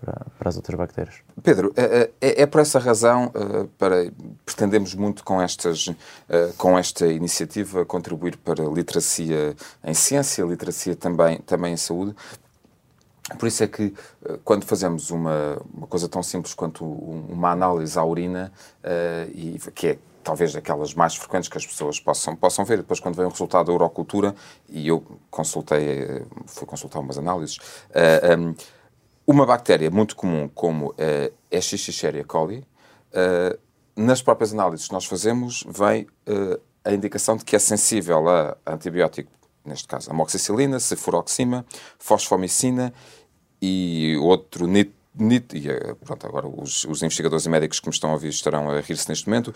para, 0.00 0.26
para 0.38 0.48
as 0.48 0.56
outras 0.56 0.78
bactérias. 0.78 1.16
Pedro, 1.42 1.72
é, 1.76 2.10
é, 2.20 2.42
é 2.42 2.46
por 2.46 2.60
essa 2.60 2.78
razão 2.78 3.32
eh, 3.34 3.66
para 3.76 4.12
pretendemos 4.44 4.94
muito 4.94 5.24
com 5.24 5.42
estas 5.42 5.90
eh, 6.28 6.52
com 6.56 6.78
esta 6.78 7.06
iniciativa 7.06 7.84
contribuir 7.84 8.36
para 8.36 8.62
a 8.62 8.70
literacia 8.70 9.56
em 9.82 9.94
ciência, 9.94 10.44
literacia 10.44 10.94
também 10.94 11.38
também 11.40 11.74
em 11.74 11.76
saúde. 11.76 12.14
Por 13.38 13.46
isso 13.46 13.62
é 13.62 13.66
que 13.66 13.92
quando 14.42 14.64
fazemos 14.64 15.10
uma, 15.10 15.60
uma 15.74 15.86
coisa 15.86 16.08
tão 16.08 16.22
simples 16.22 16.54
quanto 16.54 16.82
uma 16.82 17.50
análise 17.50 17.98
à 17.98 18.02
urina 18.02 18.50
e 19.34 19.58
que 19.74 19.88
é 19.88 19.98
talvez 20.24 20.54
daquelas 20.54 20.94
mais 20.94 21.14
frequentes 21.14 21.46
que 21.46 21.58
as 21.58 21.66
pessoas 21.66 22.00
possam, 22.00 22.34
possam 22.34 22.64
ver. 22.64 22.78
Depois, 22.78 23.00
quando 23.00 23.16
vem 23.16 23.26
o 23.26 23.28
resultado 23.28 23.66
da 23.66 23.72
urocultura, 23.74 24.34
e 24.66 24.88
eu 24.88 25.04
consultei, 25.30 26.24
fui 26.46 26.66
consultar 26.66 27.00
umas 27.00 27.18
análises, 27.18 27.58
uma 29.28 29.44
bactéria 29.44 29.90
muito 29.90 30.16
comum 30.16 30.48
como 30.48 30.86
uh, 30.86 30.94
Escherichia 31.50 32.24
coli 32.24 32.66
uh, 33.12 33.58
nas 33.94 34.22
próprias 34.22 34.54
análises 34.54 34.86
que 34.86 34.92
nós 34.94 35.04
fazemos, 35.04 35.62
vem 35.68 36.06
uh, 36.26 36.58
a 36.82 36.94
indicação 36.94 37.36
de 37.36 37.44
que 37.44 37.54
é 37.54 37.58
sensível 37.58 38.26
a 38.26 38.56
antibiótico, 38.66 39.30
neste 39.62 39.86
caso, 39.86 40.10
amoxicilina, 40.10 40.80
cefuroxima, 40.80 41.66
fosfomicina 41.98 42.94
e 43.60 44.16
outro 44.18 44.66
nit, 44.66 44.94
nit 45.14 45.54
e 45.54 45.68
eh, 45.68 45.94
pronto, 46.02 46.26
agora 46.26 46.48
os, 46.48 46.84
os, 46.84 47.02
investigadores 47.02 47.44
e 47.44 47.50
médicos 47.50 47.80
que 47.80 47.88
me 47.88 47.92
estão 47.92 48.08
a 48.10 48.14
ouvir 48.14 48.28
estarão 48.28 48.70
a 48.70 48.80
rir-se 48.80 49.10
neste 49.10 49.28
momento, 49.28 49.48
uh, 49.48 49.54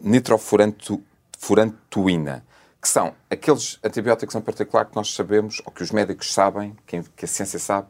nitrofurantoína, 0.00 2.44
que 2.82 2.88
são 2.88 3.14
aqueles 3.30 3.78
antibióticos 3.84 4.34
em 4.34 4.40
particular 4.40 4.86
que 4.86 4.96
nós 4.96 5.14
sabemos, 5.14 5.62
ou 5.64 5.70
que 5.70 5.84
os 5.84 5.92
médicos 5.92 6.32
sabem, 6.32 6.74
que, 6.84 7.00
que 7.14 7.26
a 7.26 7.28
ciência 7.28 7.60
sabe, 7.60 7.86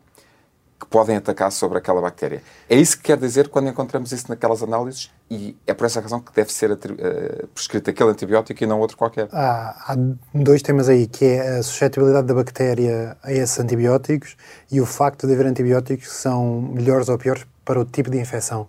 que 0.78 0.86
podem 0.86 1.16
atacar 1.16 1.50
sobre 1.52 1.78
aquela 1.78 2.00
bactéria. 2.00 2.42
É 2.68 2.76
isso 2.76 2.96
que 2.96 3.04
quer 3.04 3.16
dizer 3.16 3.48
quando 3.48 3.68
encontramos 3.68 4.12
isso 4.12 4.26
naquelas 4.28 4.62
análises 4.62 5.10
e 5.30 5.56
é 5.66 5.72
por 5.72 5.86
essa 5.86 6.00
razão 6.00 6.20
que 6.20 6.32
deve 6.34 6.52
ser 6.52 6.70
uh, 6.72 7.46
prescrito 7.54 7.90
aquele 7.90 8.10
antibiótico 8.10 8.62
e 8.62 8.66
não 8.66 8.80
outro 8.80 8.96
qualquer. 8.96 9.28
Há, 9.32 9.92
há, 9.92 9.96
dois 10.34 10.62
temas 10.62 10.88
aí, 10.88 11.06
que 11.06 11.24
é 11.24 11.58
a 11.58 11.62
suscetibilidade 11.62 12.26
da 12.26 12.34
bactéria 12.34 13.16
a 13.22 13.32
esses 13.32 13.58
antibióticos 13.58 14.36
e 14.70 14.80
o 14.80 14.86
facto 14.86 15.26
de 15.26 15.34
haver 15.34 15.46
antibióticos 15.46 16.08
que 16.08 16.14
são 16.14 16.60
melhores 16.60 17.08
ou 17.08 17.16
piores 17.16 17.46
para 17.64 17.80
o 17.80 17.84
tipo 17.84 18.10
de 18.10 18.18
infecção. 18.18 18.68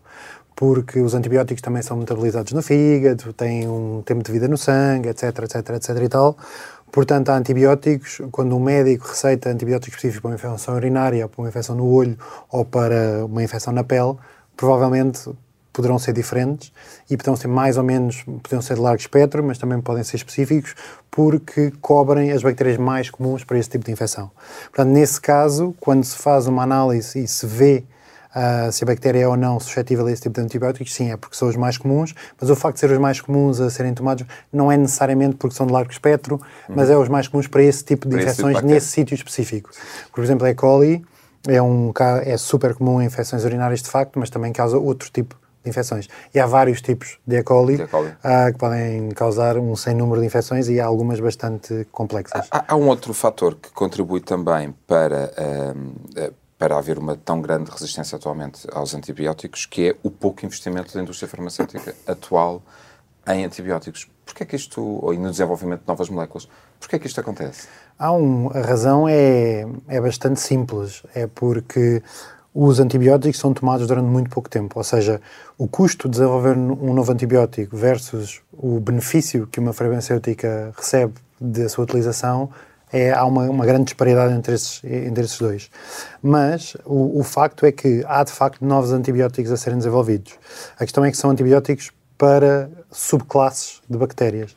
Porque 0.56 1.02
os 1.02 1.14
antibióticos 1.14 1.62
também 1.62 1.82
são 1.82 1.98
metabolizados 1.98 2.54
no 2.54 2.62
fígado, 2.62 3.34
têm 3.34 3.68
um 3.68 4.02
tempo 4.04 4.24
de 4.24 4.32
vida 4.32 4.48
no 4.48 4.58
sangue, 4.58 5.10
etc, 5.10 5.38
etc, 5.40 5.70
etc 5.72 5.90
e 6.02 6.08
tal. 6.08 6.38
Portanto, 6.92 7.30
há 7.30 7.38
antibióticos, 7.38 8.22
quando 8.32 8.56
um 8.56 8.60
médico 8.60 9.08
receita 9.08 9.50
antibióticos 9.50 9.98
específicos 9.98 10.22
para 10.22 10.30
uma 10.30 10.36
infecção 10.36 10.76
urinária, 10.76 11.26
ou 11.26 11.30
para 11.30 11.42
uma 11.42 11.50
infecção 11.50 11.76
no 11.76 11.86
olho, 11.86 12.18
ou 12.50 12.64
para 12.64 13.26
uma 13.26 13.44
infecção 13.44 13.74
na 13.74 13.84
pele, 13.84 14.16
provavelmente 14.56 15.30
poderão 15.76 16.00
ser 16.00 16.14
diferentes 16.14 16.72
e 17.10 17.18
poderão 17.18 17.36
ser 17.36 17.50
mais 17.50 17.76
ou 17.76 17.84
menos, 17.84 18.24
poderão 18.42 18.62
ser 18.62 18.76
de 18.76 18.80
largo 18.80 19.02
espectro, 19.02 19.44
mas 19.44 19.58
também 19.58 19.82
podem 19.82 20.04
ser 20.06 20.16
específicos 20.16 20.74
porque 21.12 21.72
cobrem 21.82 22.32
as 22.32 22.42
bactérias 22.42 22.78
mais 22.78 23.10
comuns 23.10 23.44
para 23.44 23.60
esse 23.60 23.70
tipo 23.70 23.84
de 23.84 23.92
infecção. 23.92 24.32
Portanto, 24.66 24.88
nesse 24.94 25.20
caso, 25.20 25.76
quando 25.80 26.04
se 26.06 26.18
faz 26.18 26.48
uma 26.48 26.64
análise 26.64 27.22
e 27.22 27.28
se 27.28 27.46
vê 27.46 27.84
Uh, 28.36 28.70
se 28.70 28.84
a 28.84 28.88
bactéria 28.88 29.22
é 29.22 29.28
ou 29.28 29.38
não 29.38 29.58
suscetível 29.62 30.06
a 30.08 30.12
esse 30.12 30.24
tipo 30.24 30.36
de 30.36 30.42
antibióticos, 30.42 30.94
sim, 30.94 31.10
é 31.10 31.16
porque 31.16 31.38
são 31.38 31.48
os 31.48 31.56
mais 31.56 31.78
comuns, 31.78 32.14
mas 32.40 32.50
o 32.50 32.56
facto 32.56 32.76
de 32.76 32.82
ser 32.82 32.92
os 32.92 32.98
mais 32.98 33.22
comuns 33.22 33.62
a 33.62 33.70
serem 33.70 33.94
tomados 33.94 34.26
não 34.52 34.70
é 34.70 34.76
necessariamente 34.76 35.38
porque 35.38 35.56
são 35.56 35.66
de 35.66 35.72
largo 35.72 35.90
espectro, 35.90 36.36
uhum. 36.68 36.76
mas 36.76 36.90
é 36.90 36.98
os 36.98 37.08
mais 37.08 37.30
comuns 37.30 37.48
para 37.48 37.64
esse 37.64 37.82
tipo 37.86 38.10
de 38.10 38.16
para 38.16 38.24
infecções 38.24 38.58
tipo 38.58 38.68
de 38.68 38.74
nesse 38.74 38.88
sítio 38.88 39.16
específico. 39.16 39.70
Por 40.14 40.22
exemplo, 40.22 40.46
a 40.46 40.50
E. 40.50 40.54
coli 40.54 41.06
é, 41.48 41.62
um, 41.62 41.94
é 42.24 42.36
super 42.38 42.76
comum 42.76 43.02
em 43.02 43.06
infecções 43.06 43.46
urinárias 43.46 43.82
de 43.82 43.90
facto, 43.90 44.20
mas 44.20 44.30
também 44.30 44.52
causa 44.52 44.78
outro 44.78 45.10
tipo 45.10 45.38
de 45.64 45.70
infecções. 45.70 46.10
E 46.34 46.40
há 46.40 46.46
vários 46.46 46.82
tipos 46.82 47.18
de 47.26 47.38
E. 47.38 47.44
coli, 47.44 47.76
e. 47.76 47.88
coli. 47.88 48.10
Uh, 48.10 48.52
que 48.52 48.58
podem 48.58 49.10
causar 49.12 49.58
um 49.58 49.78
sem 49.78 49.96
número 49.96 50.20
de 50.20 50.28
infecções 50.28 50.68
e 50.68 50.82
há 50.82 50.86
algumas 50.86 51.22
bastante 51.22 51.88
complexas. 51.90 52.48
Há, 52.52 52.66
há 52.68 52.76
um 52.76 52.90
outro 52.90 53.14
fator 53.14 53.56
que 53.56 53.72
contribui 53.72 54.20
também 54.20 54.74
para. 54.86 55.32
Uh, 55.38 56.34
para 56.58 56.78
haver 56.78 56.98
uma 56.98 57.16
tão 57.16 57.42
grande 57.42 57.70
resistência 57.70 58.16
atualmente 58.16 58.68
aos 58.72 58.94
antibióticos, 58.94 59.66
que 59.66 59.90
é 59.90 59.96
o 60.04 60.10
pouco 60.10 60.46
investimento 60.46 60.94
da 60.94 61.02
indústria 61.02 61.28
farmacêutica 61.28 61.94
atual 62.08 62.62
em 63.28 63.44
antibióticos. 63.44 64.08
Porquê 64.26 64.44
é 64.44 64.46
que 64.46 64.56
isto, 64.56 64.82
ou 64.82 65.14
no 65.14 65.30
desenvolvimento 65.30 65.82
de 65.82 65.88
novas 65.88 66.10
moléculas, 66.10 66.48
porquê 66.80 66.96
é 66.96 67.00
que 67.00 67.08
isto 67.08 67.20
acontece? 67.20 67.68
Há 67.98 68.12
um, 68.12 68.50
a 68.50 68.62
razão 68.62 69.08
é, 69.08 69.66
é 69.88 70.02
bastante 70.02 70.40
simples, 70.40 71.04
é 71.14 71.28
porque 71.28 72.02
os 72.54 72.80
antibióticos 72.80 73.40
são 73.40 73.54
tomados 73.54 73.86
durante 73.86 74.08
muito 74.08 74.30
pouco 74.30 74.50
tempo, 74.50 74.80
ou 74.80 74.84
seja, 74.84 75.22
o 75.58 75.68
custo 75.68 76.08
de 76.08 76.14
desenvolver 76.14 76.58
um 76.58 76.94
novo 76.94 77.12
antibiótico 77.12 77.76
versus 77.76 78.42
o 78.54 78.80
benefício 78.80 79.46
que 79.48 79.60
uma 79.60 79.74
farmacêutica 79.74 80.74
recebe 80.76 81.14
da 81.40 81.68
sua 81.68 81.84
utilização 81.84 82.50
é, 82.92 83.12
há 83.12 83.26
uma, 83.26 83.50
uma, 83.50 83.66
grande 83.66 83.86
disparidade 83.86 84.34
entre 84.34 84.56
esses, 84.56 84.84
entre 84.84 85.26
esses 85.26 85.38
dois. 85.38 85.70
Mas 86.22 86.76
o, 86.86 87.20
o, 87.20 87.24
facto 87.24 87.66
é 87.66 87.72
que 87.72 88.04
há 88.08 88.24
de 88.24 88.32
facto 88.32 88.64
novos 88.64 88.92
antibióticos 88.92 89.52
a 89.52 89.58
serem 89.58 89.78
desenvolvidos. 89.78 90.34
A 90.78 90.86
questão 90.86 91.04
é 91.04 91.12
que 91.12 91.18
são 91.18 91.30
antibióticos 91.30 91.92
para 92.18 92.70
subclasses 92.92 93.82
de 93.90 93.98
bactérias. 93.98 94.56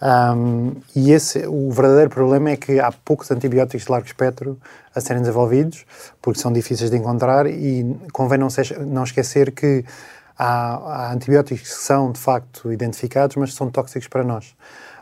Um, 0.00 0.76
e 0.94 1.10
esse, 1.10 1.44
o 1.46 1.70
verdadeiro 1.70 2.10
problema 2.10 2.50
é 2.50 2.56
que 2.56 2.78
há 2.78 2.92
poucos 2.92 3.30
antibióticos 3.30 3.84
de 3.84 3.90
largo 3.90 4.06
espectro 4.06 4.58
a 4.94 5.00
serem 5.00 5.22
desenvolvidos, 5.22 5.84
porque 6.22 6.40
são 6.40 6.52
difíceis 6.52 6.90
de 6.90 6.96
encontrar 6.96 7.46
e 7.46 7.96
convém 8.12 8.38
não, 8.38 8.48
se, 8.48 8.74
não 8.78 9.02
esquecer 9.02 9.50
que 9.50 9.84
há, 10.38 11.08
há 11.08 11.12
antibióticos 11.12 11.68
que 11.68 11.74
são 11.74 12.12
de 12.12 12.20
facto 12.20 12.72
identificados, 12.72 13.36
mas 13.36 13.54
são 13.54 13.70
tóxicos 13.70 14.06
para 14.06 14.22
nós. 14.22 14.54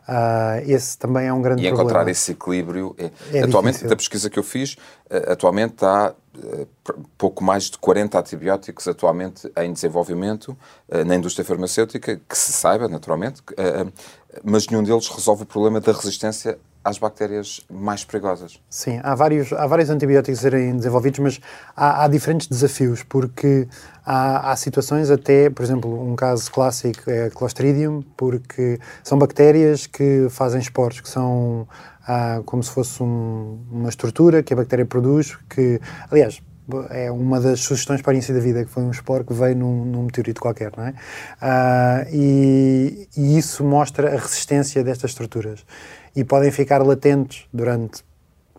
Uh, 0.09 0.65
esse 0.67 0.97
também 0.97 1.27
é 1.27 1.33
um 1.33 1.43
grande 1.43 1.61
problema. 1.61 1.77
E 1.77 1.81
encontrar 1.81 2.09
esse 2.09 2.33
equilíbrio. 2.33 2.97
É, 2.97 3.11
é 3.39 3.43
atualmente, 3.43 3.75
difícil. 3.75 3.89
da 3.91 3.97
pesquisa 3.97 4.31
que 4.31 4.39
eu 4.39 4.43
fiz, 4.43 4.73
uh, 4.73 5.33
atualmente 5.33 5.85
há 5.85 6.15
uh, 6.35 6.69
pouco 7.19 7.45
mais 7.45 7.65
de 7.65 7.77
40 7.77 8.19
antibióticos 8.19 8.89
atualmente 8.89 9.53
em 9.59 9.71
desenvolvimento 9.71 10.57
na 11.05 11.15
indústria 11.15 11.45
farmacêutica, 11.45 12.19
que 12.27 12.39
se 12.39 12.53
saiba, 12.53 12.89
naturalmente, 12.89 13.43
mas 14.43 14.67
nenhum 14.69 14.83
deles 14.83 15.09
resolve 15.09 15.43
o 15.43 15.47
problema 15.47 15.81
da 15.81 15.93
resistência 15.93 16.59
às 16.89 16.99
bactérias 16.99 17.61
mais 17.71 18.05
perigosas. 18.05 18.59
Sim, 18.71 19.01
há 19.03 19.15
vários, 19.15 19.53
há 19.53 19.67
vários 19.67 19.91
antibióticos 19.91 20.39
a 20.39 20.43
serem 20.43 20.77
desenvolvidos, 20.77 21.19
mas 21.19 21.41
há, 21.77 22.05
há 22.05 22.09
diferentes 22.09 22.47
desafios, 22.47 23.03
porque 23.03 23.69
há, 24.09 24.53
há, 24.53 24.57
situações 24.57 25.11
até, 25.11 25.51
por 25.51 25.63
exemplo, 25.63 26.03
um 26.03 26.17
caso 26.17 26.51
clássico 26.51 27.11
é 27.11 27.29
Clostridium, 27.29 28.03
porque 28.17 28.81
são 29.05 29.19
bactérias 29.19 29.87
que 29.87 30.29
fazem 30.31 30.61
esporos, 30.61 31.01
que 31.01 31.09
são 31.09 31.69
ah, 32.07 32.41
como 32.47 32.63
se 32.63 32.71
fosse 32.71 33.03
um, 33.03 33.59
uma 33.71 33.91
estrutura 33.91 34.43
que 34.43 34.55
a 34.55 34.57
bactéria 34.57 34.87
produz, 34.87 35.37
que, 35.51 35.79
aliás, 36.11 36.41
é 36.91 37.11
uma 37.11 37.39
das 37.39 37.61
sugestões 37.61 38.01
para 38.01 38.11
o 38.11 38.15
início 38.15 38.33
da 38.33 38.41
vida, 38.41 38.65
que 38.65 38.71
foi 38.71 38.83
um 38.83 38.91
esporo 38.91 39.25
que 39.25 39.35
veio 39.35 39.57
num, 39.57 39.85
num 39.85 40.05
meteorito 40.05 40.41
qualquer, 40.41 40.73
não 40.75 40.85
é? 40.85 40.95
Ah, 41.39 42.07
e, 42.11 43.09
e, 43.15 43.37
isso 43.37 43.63
mostra 43.63 44.15
a 44.15 44.19
resistência 44.19 44.83
destas 44.83 45.11
estruturas. 45.11 45.67
E 46.17 46.25
podem 46.25 46.51
ficar 46.51 46.83
latentes 46.83 47.47
durante 47.53 48.03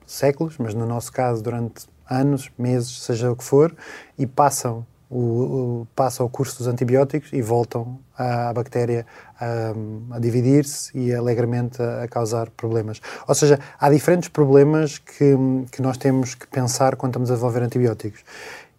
séculos, 0.06 0.56
mas 0.60 0.76
no 0.76 0.86
nosso 0.86 1.12
caso 1.12 1.42
durante 1.42 1.88
anos, 2.08 2.52
meses, 2.58 3.02
seja 3.02 3.32
o 3.32 3.36
que 3.36 3.44
for, 3.44 3.76
e 4.18 4.28
passam 4.28 4.86
o, 5.10 5.18
o, 5.20 5.88
passa 5.96 6.24
o 6.24 6.30
curso 6.30 6.58
dos 6.60 6.68
antibióticos 6.68 7.34
e 7.34 7.42
voltam 7.42 8.00
a, 8.18 8.50
a 8.50 8.54
bactéria 8.54 9.06
a, 9.40 9.74
a 10.16 10.20
dividir-se 10.20 10.96
e 10.98 11.14
alegremente 11.14 11.82
a, 11.82 12.04
a, 12.04 12.08
causar 12.08 12.50
problemas. 12.52 13.02
Ou 13.28 13.34
seja, 13.34 13.60
há 13.80 13.90
diferentes 13.90 14.30
problemas 14.30 14.98
que, 15.00 15.36
que 15.72 15.82
nós 15.82 15.98
temos 15.98 16.36
que 16.36 16.46
pensar 16.48 16.96
quando 16.96 17.12
estamos 17.12 17.32
a 17.32 17.34
desenvolver 17.34 17.64
antibióticos. 17.64 18.24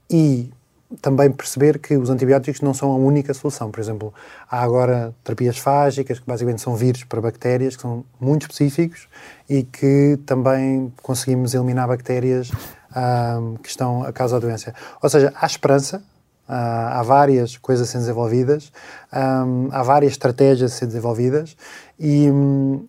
E 0.08 0.50
também 1.00 1.30
perceber 1.30 1.78
que 1.78 1.96
os 1.96 2.10
antibióticos 2.10 2.60
não 2.60 2.74
são 2.74 2.90
a 2.90 2.96
única 2.96 3.32
solução. 3.32 3.70
Por 3.70 3.80
exemplo, 3.80 4.12
há 4.50 4.60
agora 4.60 5.14
terapias 5.22 5.56
fágicas, 5.56 6.18
que 6.18 6.26
basicamente 6.26 6.60
são 6.60 6.74
vírus 6.74 7.04
para 7.04 7.20
bactérias, 7.20 7.76
que 7.76 7.82
são 7.82 8.04
muito 8.20 8.42
específicos 8.42 9.08
e 9.48 9.62
que 9.62 10.18
também 10.26 10.92
conseguimos 11.02 11.54
eliminar 11.54 11.86
bactérias 11.86 12.50
um, 12.90 13.54
que 13.56 13.68
estão 13.68 14.02
a 14.02 14.12
causar 14.12 14.38
a 14.38 14.40
doença. 14.40 14.74
Ou 15.00 15.08
seja, 15.08 15.32
há 15.36 15.46
esperança, 15.46 16.02
há 16.50 17.02
várias 17.04 17.56
coisas 17.56 17.88
a 17.88 17.92
ser 17.92 17.98
desenvolvidas, 17.98 18.72
há 19.12 19.82
várias 19.84 20.12
estratégias 20.12 20.72
a 20.72 20.74
ser 20.74 20.86
desenvolvidas 20.86 21.56
e, 21.98 22.28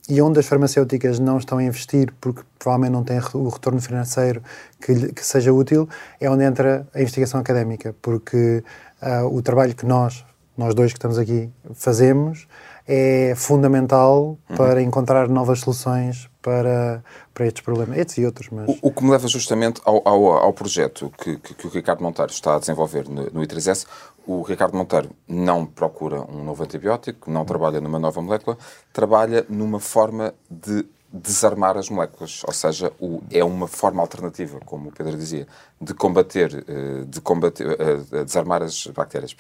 e, 0.09 0.21
onde 0.21 0.39
as 0.39 0.47
farmacêuticas 0.47 1.19
não 1.19 1.37
estão 1.37 1.59
a 1.59 1.63
investir 1.63 2.11
porque 2.19 2.41
provavelmente 2.57 2.93
não 2.93 3.03
têm 3.03 3.19
o 3.35 3.49
retorno 3.49 3.79
financeiro 3.79 4.41
que, 4.79 5.11
que 5.13 5.25
seja 5.25 5.53
útil, 5.53 5.87
é 6.19 6.29
onde 6.29 6.43
entra 6.43 6.87
a 6.93 6.99
investigação 6.99 7.39
académica, 7.39 7.93
porque 8.01 8.63
uh, 9.01 9.27
o 9.27 9.41
trabalho 9.41 9.75
que 9.75 9.85
nós, 9.85 10.25
nós 10.57 10.73
dois 10.73 10.91
que 10.91 10.97
estamos 10.97 11.19
aqui, 11.19 11.49
fazemos 11.73 12.47
é 12.87 13.33
fundamental 13.35 14.39
uhum. 14.49 14.57
para 14.57 14.81
encontrar 14.81 15.27
novas 15.29 15.59
soluções 15.59 16.30
para, 16.41 17.03
para 17.33 17.45
estes 17.45 17.63
problemas, 17.63 17.97
estes 17.97 18.17
e 18.17 18.25
outros. 18.25 18.49
Mas... 18.49 18.67
O, 18.67 18.77
o 18.81 18.91
que 18.91 19.03
me 19.03 19.11
leva 19.11 19.27
justamente 19.27 19.81
ao, 19.85 20.01
ao, 20.07 20.25
ao 20.33 20.53
projeto 20.53 21.11
que, 21.17 21.37
que, 21.37 21.53
que, 21.53 21.67
o 21.67 21.69
Ricardo 21.69 22.01
Monteiro 22.03 22.31
está 22.31 22.55
a 22.55 22.59
desenvolver 22.59 23.07
no, 23.07 23.23
no 23.31 23.41
I3S. 23.41 23.85
O 24.25 24.41
Ricardo 24.43 24.77
Monteiro 24.77 25.09
não 25.27 25.65
procura 25.65 26.21
um 26.21 26.43
novo 26.43 26.63
antibiótico, 26.63 27.31
não 27.31 27.43
trabalha 27.43 27.81
numa 27.81 27.99
nova 27.99 28.21
molécula, 28.21 28.57
trabalha 28.93 29.45
numa 29.49 29.79
forma 29.79 30.33
de 30.49 30.85
desarmar 31.13 31.77
as 31.77 31.89
moléculas, 31.89 32.41
ou 32.45 32.53
seja, 32.53 32.91
o, 32.97 33.21
é 33.29 33.43
uma 33.43 33.67
forma 33.67 34.01
alternativa, 34.01 34.59
como 34.65 34.89
o 34.89 34.91
Pedro 34.93 35.17
dizia, 35.17 35.45
de 35.79 35.93
combater, 35.93 36.63
eh, 36.67 37.03
de 37.05 37.19
combater, 37.19 37.67
uh, 37.67 38.23
desarmar 38.23 38.63
as 38.63 38.87
bactérias. 38.87 39.35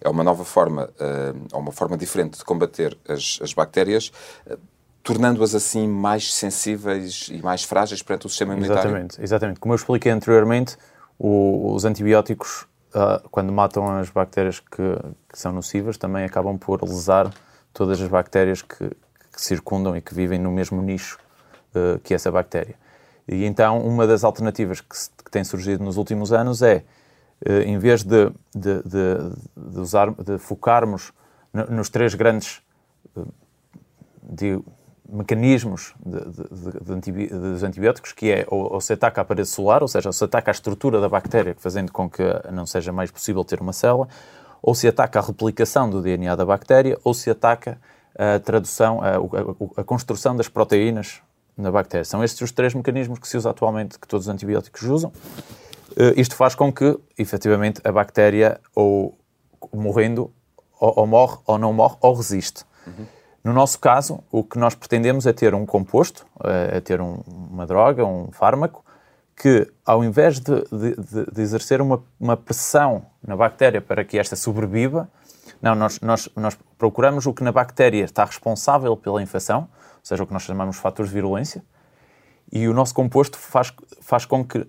É 0.00 0.08
uma 0.08 0.24
nova 0.24 0.44
forma, 0.44 0.90
uh, 0.98 1.56
uma 1.56 1.70
forma 1.70 1.96
diferente 1.96 2.38
de 2.38 2.44
combater 2.44 2.98
as, 3.08 3.38
as 3.40 3.54
bactérias, 3.54 4.10
tornando-as 5.02 5.54
assim 5.54 5.88
mais 5.88 6.32
sensíveis 6.32 7.28
e 7.30 7.42
mais 7.42 7.64
frágeis 7.64 8.02
perante 8.02 8.26
o 8.26 8.28
sistema 8.28 8.52
imunitário. 8.52 8.82
Exatamente, 8.82 9.22
exatamente. 9.22 9.60
Como 9.60 9.74
eu 9.74 9.76
expliquei 9.76 10.12
anteriormente, 10.12 10.76
o, 11.18 11.72
os 11.74 11.84
antibióticos 11.84 12.66
uh, 12.94 13.28
quando 13.30 13.52
matam 13.52 13.98
as 13.98 14.10
bactérias 14.10 14.60
que, 14.60 14.96
que, 15.28 15.38
são 15.38 15.52
nocivas, 15.52 15.96
também 15.96 16.24
acabam 16.24 16.56
por 16.56 16.82
lesar 16.82 17.32
todas 17.72 18.00
as 18.00 18.08
bactérias 18.08 18.62
que, 18.62 18.88
que 18.88 19.42
circundam 19.42 19.96
e 19.96 20.00
que 20.00 20.14
vivem 20.14 20.38
no 20.38 20.52
mesmo 20.52 20.80
nicho 20.80 21.18
uh, 21.74 21.98
que 22.00 22.14
essa 22.14 22.30
bactéria. 22.30 22.76
E 23.26 23.44
então, 23.44 23.80
uma 23.80 24.06
das 24.06 24.24
alternativas 24.24 24.80
que, 24.80 24.96
se, 24.96 25.10
que 25.24 25.30
tem 25.30 25.42
surgido 25.42 25.82
nos 25.82 25.96
últimos 25.96 26.32
anos 26.32 26.62
é, 26.62 26.84
uh, 27.46 27.52
em 27.66 27.78
vez 27.78 28.04
de, 28.04 28.30
de, 28.54 28.82
de, 28.82 29.16
de, 29.56 29.80
usar, 29.80 30.12
de 30.12 30.38
focarmos 30.38 31.12
nos 31.68 31.90
três 31.90 32.14
grandes 32.14 32.62
mecanismos 35.12 35.94
de, 36.04 36.20
de, 36.20 37.12
de, 37.12 37.26
dos 37.28 37.62
antibióticos, 37.62 38.12
que 38.12 38.30
é 38.30 38.46
ou, 38.48 38.72
ou, 38.74 38.80
se 38.80 38.94
ataca 38.94 39.20
a 39.20 39.24
parede 39.24 39.48
celular, 39.48 39.82
ou 39.82 39.88
seja, 39.88 40.08
ou 40.08 40.12
se 40.12 40.24
ataca 40.24 40.50
a 40.50 40.52
estrutura 40.52 41.00
da 41.00 41.08
bactéria, 41.08 41.54
fazendo 41.58 41.92
com 41.92 42.08
que 42.08 42.22
não 42.50 42.66
seja 42.66 42.92
mais 42.92 43.10
possível 43.10 43.44
ter 43.44 43.60
uma 43.60 43.72
célula, 43.72 44.08
ou 44.62 44.74
se 44.74 44.88
ataca 44.88 45.18
a 45.18 45.22
replicação 45.22 45.90
do 45.90 46.00
DNA 46.00 46.34
da 46.34 46.46
bactéria, 46.46 46.98
ou 47.04 47.12
se 47.12 47.28
ataca 47.30 47.78
a 48.16 48.38
tradução, 48.38 49.00
a, 49.02 49.16
a, 49.16 49.80
a 49.80 49.84
construção 49.84 50.34
das 50.34 50.48
proteínas 50.48 51.20
na 51.56 51.70
bactéria. 51.70 52.04
São 52.04 52.24
estes 52.24 52.40
os 52.40 52.52
três 52.52 52.74
mecanismos 52.74 53.18
que 53.18 53.28
se 53.28 53.36
usa 53.36 53.50
atualmente, 53.50 53.98
que 53.98 54.08
todos 54.08 54.26
os 54.26 54.32
antibióticos 54.32 54.82
usam. 54.82 55.12
Uh, 55.90 56.16
isto 56.16 56.34
faz 56.34 56.54
com 56.54 56.72
que, 56.72 56.98
efetivamente, 57.18 57.80
a 57.84 57.92
bactéria, 57.92 58.60
ou 58.74 59.14
morrendo, 59.72 60.32
ou, 60.80 60.92
ou 60.96 61.06
morre, 61.06 61.38
ou 61.46 61.58
não 61.58 61.72
morre, 61.72 61.96
ou 62.00 62.14
resiste. 62.14 62.64
Uhum. 62.86 63.06
No 63.44 63.52
nosso 63.52 63.78
caso, 63.80 64.22
o 64.30 64.44
que 64.44 64.58
nós 64.58 64.74
pretendemos 64.74 65.26
é 65.26 65.32
ter 65.32 65.54
um 65.54 65.66
composto, 65.66 66.24
é 66.44 66.80
ter 66.80 67.00
um, 67.00 67.20
uma 67.26 67.66
droga, 67.66 68.04
um 68.04 68.30
fármaco, 68.30 68.84
que 69.36 69.66
ao 69.84 70.04
invés 70.04 70.38
de, 70.38 70.62
de, 70.70 71.32
de 71.32 71.42
exercer 71.42 71.80
uma, 71.80 72.02
uma, 72.20 72.36
pressão 72.36 73.04
na 73.26 73.36
bactéria 73.36 73.80
para 73.80 74.04
que 74.04 74.18
esta 74.18 74.36
sobreviva, 74.36 75.10
não, 75.60 75.74
nós, 75.74 75.98
nós, 76.00 76.28
nós 76.36 76.56
procuramos 76.78 77.26
o 77.26 77.32
que 77.32 77.42
na 77.42 77.50
bactéria 77.50 78.04
está 78.04 78.24
responsável 78.24 78.96
pela 78.96 79.20
infecção, 79.22 79.62
ou 79.62 80.04
seja, 80.04 80.22
o 80.22 80.26
que 80.26 80.32
nós 80.32 80.42
chamamos 80.42 80.76
de 80.76 80.82
fatores 80.82 81.10
de 81.10 81.14
virulência, 81.14 81.64
e 82.52 82.68
o 82.68 82.74
nosso 82.74 82.94
composto 82.94 83.38
faz, 83.38 83.72
faz 84.00 84.24
com 84.24 84.44
que 84.44 84.66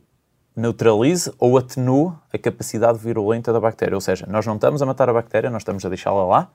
neutralize 0.56 1.32
ou 1.38 1.58
atenue 1.58 2.14
a 2.32 2.38
capacidade 2.38 2.98
virulenta 2.98 3.52
da 3.52 3.60
bactéria. 3.60 3.96
Ou 3.96 4.02
seja, 4.02 4.26
nós 4.28 4.46
não 4.46 4.56
estamos 4.56 4.82
a 4.82 4.86
matar 4.86 5.10
a 5.10 5.14
bactéria, 5.14 5.50
nós 5.50 5.62
estamos 5.62 5.86
a 5.86 5.90
deixá-la 5.90 6.24
lá, 6.26 6.52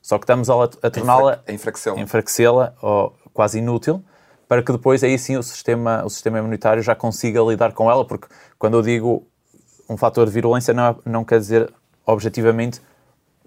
só 0.00 0.18
que 0.18 0.24
estamos 0.24 0.48
a, 0.48 0.54
a 0.64 0.90
torná-la 0.90 1.42
enfraquecê-la 1.48 2.00
enfraquecê-la 2.00 2.74
quase 3.32 3.58
inútil 3.58 4.02
para 4.48 4.62
que 4.62 4.72
depois 4.72 5.04
aí 5.04 5.18
sim 5.18 5.36
o 5.36 5.42
sistema, 5.42 6.02
o 6.04 6.08
sistema 6.08 6.38
imunitário 6.38 6.82
já 6.82 6.94
consiga 6.94 7.40
lidar 7.42 7.72
com 7.74 7.90
ela, 7.90 8.04
porque 8.04 8.26
quando 8.58 8.78
eu 8.78 8.82
digo 8.82 9.26
um 9.88 9.96
fator 9.96 10.26
de 10.26 10.32
virulência 10.32 10.72
não, 10.72 10.86
é, 10.86 10.96
não 11.04 11.24
quer 11.24 11.38
dizer 11.38 11.72
objetivamente 12.06 12.80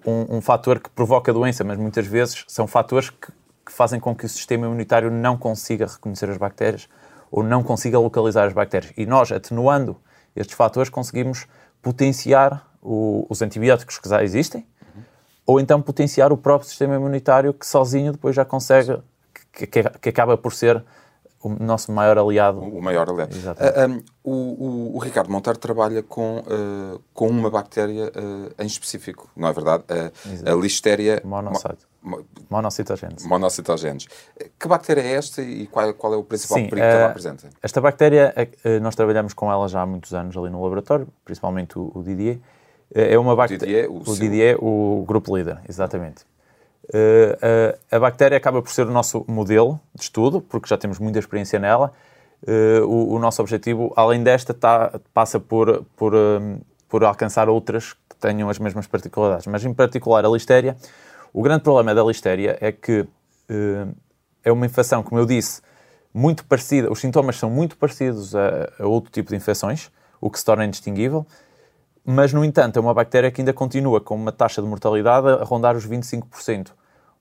um, 0.05 0.37
um 0.37 0.41
fator 0.41 0.79
que 0.79 0.89
provoca 0.91 1.31
a 1.31 1.33
doença, 1.33 1.63
mas 1.63 1.77
muitas 1.77 2.05
vezes 2.05 2.45
são 2.47 2.67
fatores 2.67 3.09
que, 3.09 3.31
que 3.65 3.71
fazem 3.71 3.99
com 3.99 4.15
que 4.15 4.25
o 4.25 4.29
sistema 4.29 4.67
imunitário 4.67 5.09
não 5.09 5.35
consiga 5.35 5.87
reconhecer 5.87 6.29
as 6.29 6.37
bactérias 6.37 6.87
ou 7.31 7.43
não 7.43 7.63
consiga 7.63 7.97
localizar 7.97 8.45
as 8.45 8.53
bactérias. 8.53 8.93
E 8.95 9.05
nós, 9.05 9.31
atenuando 9.31 9.97
estes 10.35 10.55
fatores, 10.55 10.89
conseguimos 10.89 11.47
potenciar 11.81 12.67
o, 12.81 13.25
os 13.29 13.41
antibióticos 13.41 13.97
que 13.97 14.07
já 14.07 14.23
existem, 14.23 14.65
ou 15.51 15.59
então 15.59 15.81
potenciar 15.81 16.31
o 16.31 16.37
próprio 16.37 16.69
sistema 16.69 16.95
imunitário 16.95 17.53
que 17.53 17.67
sozinho 17.67 18.13
depois 18.13 18.33
já 18.33 18.45
consegue, 18.45 18.97
que, 19.51 19.67
que, 19.67 19.83
que 19.83 20.09
acaba 20.09 20.37
por 20.37 20.53
ser 20.53 20.81
o 21.43 21.49
nosso 21.49 21.91
maior 21.91 22.17
aliado. 22.17 22.59
O 22.61 22.81
maior 22.81 23.09
aliado. 23.09 23.35
Uh, 23.35 23.89
um, 23.89 24.03
o, 24.23 24.31
o, 24.31 24.95
o, 24.95 24.99
Ricardo 24.99 25.29
Monteiro 25.29 25.59
trabalha 25.59 26.01
com, 26.03 26.37
uh, 26.39 27.01
com 27.13 27.27
uma 27.27 27.49
bactéria 27.49 28.05
uh, 28.05 28.63
em 28.63 28.65
específico, 28.65 29.29
não 29.35 29.49
é 29.49 29.53
verdade? 29.53 29.83
a 29.89 30.53
Listeria 30.53 31.21
monocyte. 31.25 31.85
Mo 32.01 32.25
monocitogenes. 32.49 33.25
Monocitogenes. 33.25 34.07
Que 34.57 34.67
bactéria 34.69 35.01
é 35.01 35.13
esta 35.15 35.41
e 35.41 35.67
qual, 35.67 35.93
qual 35.95 36.13
é 36.13 36.17
o 36.17 36.23
principal 36.23 36.59
Sim, 36.59 36.69
perigo 36.69 36.87
que 36.87 36.93
ela 36.93 37.07
apresenta? 37.07 37.49
Esta 37.61 37.81
bactéria, 37.81 38.33
nós 38.81 38.95
trabalhamos 38.95 39.33
com 39.33 39.51
ela 39.51 39.67
já 39.67 39.81
há 39.81 39.85
muitos 39.85 40.13
anos 40.13 40.35
ali 40.35 40.49
no 40.49 40.63
laboratório, 40.63 41.07
principalmente 41.25 41.77
o, 41.77 41.91
o 41.93 42.01
Didier. 42.01 42.39
É 42.93 43.17
uma 43.17 43.35
bactéria. 43.35 43.89
O, 43.89 44.01
o 44.05 44.15
Didier, 44.15 44.57
o 44.61 45.05
grupo 45.07 45.35
líder, 45.35 45.59
exatamente. 45.67 46.25
Uh, 46.93 47.35
uh, 47.35 47.79
a 47.89 47.99
bactéria 47.99 48.37
acaba 48.37 48.61
por 48.61 48.69
ser 48.69 48.85
o 48.85 48.91
nosso 48.91 49.23
modelo 49.27 49.79
de 49.95 50.03
estudo, 50.03 50.41
porque 50.41 50.67
já 50.67 50.77
temos 50.77 50.99
muita 50.99 51.19
experiência 51.19 51.57
nela. 51.57 51.93
Uh, 52.43 52.85
o, 52.85 53.13
o, 53.13 53.19
nosso 53.19 53.41
objetivo, 53.41 53.93
além 53.95 54.21
desta, 54.21 54.53
tá, 54.53 54.99
passa 55.13 55.39
por, 55.39 55.85
por, 55.95 56.13
um, 56.13 56.59
por 56.89 57.03
alcançar 57.03 57.47
outras 57.47 57.93
que 57.93 58.15
tenham 58.19 58.49
as 58.49 58.59
mesmas 58.59 58.87
particularidades. 58.87 59.47
Mas, 59.47 59.63
em 59.63 59.73
particular, 59.73 60.25
a 60.25 60.29
listéria. 60.29 60.75
O 61.33 61.41
grande 61.41 61.63
problema 61.63 61.95
da 61.95 62.03
listéria 62.03 62.57
é 62.59 62.73
que 62.73 63.07
é 64.43 64.51
uma 64.51 64.65
infecção, 64.65 65.01
como 65.01 65.19
eu 65.19 65.25
disse, 65.25 65.61
muito 66.13 66.43
parecida. 66.43 66.91
Os 66.91 66.99
sintomas 66.99 67.37
são 67.37 67.49
muito 67.49 67.77
parecidos 67.77 68.35
a, 68.35 68.69
a 68.79 68.85
outro 68.85 69.11
tipo 69.11 69.29
de 69.29 69.35
infecções, 69.35 69.89
o 70.19 70.29
que 70.29 70.37
se 70.37 70.43
torna 70.43 70.65
indistinguível 70.65 71.25
mas, 72.05 72.33
no 72.33 72.43
entanto, 72.43 72.77
é 72.77 72.79
uma 72.81 72.93
bactéria 72.93 73.31
que 73.31 73.41
ainda 73.41 73.53
continua 73.53 74.01
com 74.01 74.15
uma 74.15 74.31
taxa 74.31 74.61
de 74.61 74.67
mortalidade 74.67 75.27
a 75.27 75.43
rondar 75.43 75.75
os 75.75 75.87
25%. 75.87 76.71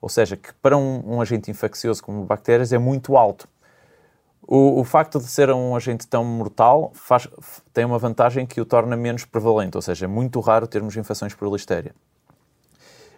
Ou 0.00 0.08
seja, 0.08 0.36
que 0.36 0.52
para 0.54 0.76
um, 0.76 1.16
um 1.16 1.20
agente 1.20 1.50
infeccioso 1.50 2.02
como 2.02 2.24
bactérias 2.24 2.72
é 2.72 2.78
muito 2.78 3.16
alto. 3.16 3.46
O, 4.42 4.80
o, 4.80 4.84
facto 4.84 5.18
de 5.18 5.26
ser 5.26 5.50
um 5.50 5.76
agente 5.76 6.08
tão 6.08 6.24
mortal 6.24 6.90
faz, 6.94 7.28
tem 7.72 7.84
uma 7.84 7.98
vantagem 7.98 8.46
que 8.46 8.60
o 8.60 8.64
torna 8.64 8.96
menos 8.96 9.24
prevalente, 9.24 9.76
ou 9.76 9.82
seja, 9.82 10.06
é 10.06 10.08
muito 10.08 10.40
raro 10.40 10.66
termos 10.66 10.96
infecções 10.96 11.34
por 11.34 11.52
listéria. 11.52 11.94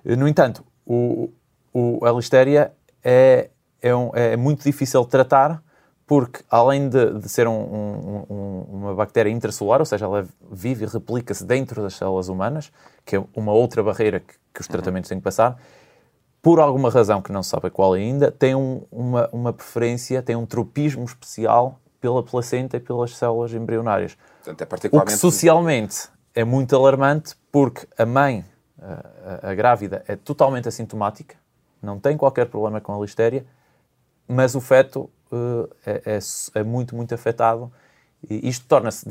No 0.04 0.26
entanto, 0.26 0.64
o, 0.84 1.32
o, 1.72 2.04
a 2.04 2.10
listéria 2.10 2.72
é, 3.02 3.50
é, 3.80 3.94
um, 3.94 4.10
é 4.12 4.36
muito 4.36 4.64
difícil 4.64 5.00
de 5.02 5.08
tratar 5.08 5.62
porque 6.06 6.40
além 6.50 6.88
de, 6.88 7.20
de 7.20 7.28
ser 7.28 7.46
um, 7.46 8.24
um, 8.28 8.66
uma 8.70 8.94
bactéria 8.94 9.30
intracelular, 9.30 9.80
ou 9.80 9.86
seja, 9.86 10.04
ela 10.04 10.26
vive 10.50 10.84
e 10.84 10.88
replica-se 10.88 11.44
dentro 11.44 11.82
das 11.82 11.94
células 11.94 12.28
humanas, 12.28 12.72
que 13.04 13.16
é 13.16 13.24
uma 13.34 13.52
outra 13.52 13.82
barreira 13.82 14.20
que, 14.20 14.34
que 14.52 14.60
os 14.60 14.66
tratamentos 14.66 15.08
têm 15.08 15.18
que 15.18 15.24
passar, 15.24 15.58
por 16.42 16.58
alguma 16.58 16.90
razão 16.90 17.22
que 17.22 17.30
não 17.30 17.42
se 17.42 17.50
sabe 17.50 17.70
qual 17.70 17.92
ainda, 17.92 18.32
tem 18.32 18.54
um, 18.54 18.82
uma, 18.90 19.28
uma 19.32 19.52
preferência, 19.52 20.20
tem 20.22 20.34
um 20.34 20.44
tropismo 20.44 21.04
especial 21.04 21.78
pela 22.00 22.22
placenta 22.22 22.76
e 22.76 22.80
pelas 22.80 23.16
células 23.16 23.54
embrionárias. 23.54 24.18
Portanto, 24.38 24.60
é 24.60 24.66
particularmente... 24.66 25.14
O 25.14 25.16
que 25.16 25.20
socialmente 25.20 26.08
é 26.34 26.42
muito 26.42 26.74
alarmante 26.74 27.36
porque 27.52 27.86
a 27.96 28.04
mãe, 28.04 28.44
a, 28.80 29.50
a 29.50 29.54
grávida, 29.54 30.02
é 30.08 30.16
totalmente 30.16 30.66
assintomática, 30.66 31.36
não 31.80 32.00
tem 32.00 32.16
qualquer 32.16 32.46
problema 32.46 32.80
com 32.80 32.92
a 32.92 33.00
listéria, 33.00 33.46
mas 34.26 34.56
o 34.56 34.60
feto 34.60 35.08
é, 35.86 36.02
é, 36.04 36.18
é, 36.54 36.62
muito, 36.62 36.94
muito 36.94 37.14
afetado. 37.14 37.72
E 38.28 38.48
isto 38.48 38.66
torna-se 38.66 39.06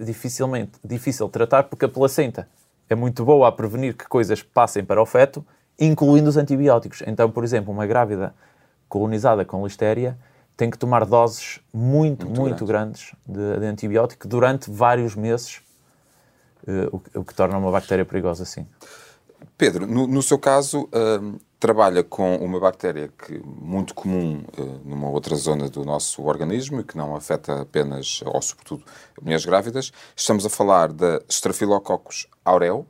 dificilmente 0.00 0.72
difícil 0.84 1.26
de 1.26 1.32
tratar 1.32 1.64
porque 1.64 1.84
a 1.84 1.88
placenta 1.88 2.48
é 2.88 2.94
muito 2.94 3.24
boa 3.24 3.48
a 3.48 3.52
prevenir 3.52 3.96
que 3.96 4.06
coisas 4.06 4.42
passem 4.42 4.84
para 4.84 5.02
o 5.02 5.06
feto, 5.06 5.44
incluindo 5.78 6.28
os 6.28 6.36
antibióticos. 6.36 7.02
Então, 7.06 7.30
por 7.30 7.42
exemplo, 7.42 7.72
uma 7.72 7.86
grávida 7.86 8.34
colonizada 8.88 9.44
com 9.44 9.64
listéria 9.64 10.16
tem 10.56 10.70
que 10.70 10.78
tomar 10.78 11.04
doses 11.06 11.60
muito, 11.72 12.26
muito, 12.26 12.40
muito 12.40 12.66
grandes 12.66 13.12
de, 13.26 13.58
de, 13.58 13.66
antibiótico 13.66 14.28
durante 14.28 14.70
vários 14.70 15.16
meses, 15.16 15.60
uh, 16.68 16.96
o, 17.14 17.20
o, 17.20 17.24
que 17.24 17.34
torna 17.34 17.56
uma 17.56 17.70
bactéria 17.70 18.04
perigosa, 18.04 18.44
sim. 18.44 18.66
Pedro, 19.56 19.86
no, 19.86 20.06
no 20.06 20.22
seu 20.22 20.38
caso, 20.38 20.82
uh, 20.92 21.40
trabalha 21.62 22.02
com 22.02 22.34
uma 22.38 22.58
bactéria 22.58 23.08
que 23.16 23.40
muito 23.44 23.94
comum 23.94 24.42
uh, 24.58 24.80
numa 24.84 25.08
outra 25.08 25.36
zona 25.36 25.70
do 25.70 25.84
nosso 25.84 26.20
organismo 26.24 26.80
e 26.80 26.84
que 26.84 26.98
não 26.98 27.14
afeta 27.14 27.60
apenas, 27.60 28.20
ou 28.26 28.42
sobretudo, 28.42 28.82
mulheres 29.22 29.44
grávidas. 29.44 29.92
Estamos 30.16 30.44
a 30.44 30.50
falar 30.50 30.92
da 30.92 31.22
Staphylococcus 31.28 32.26
aureus, 32.44 32.84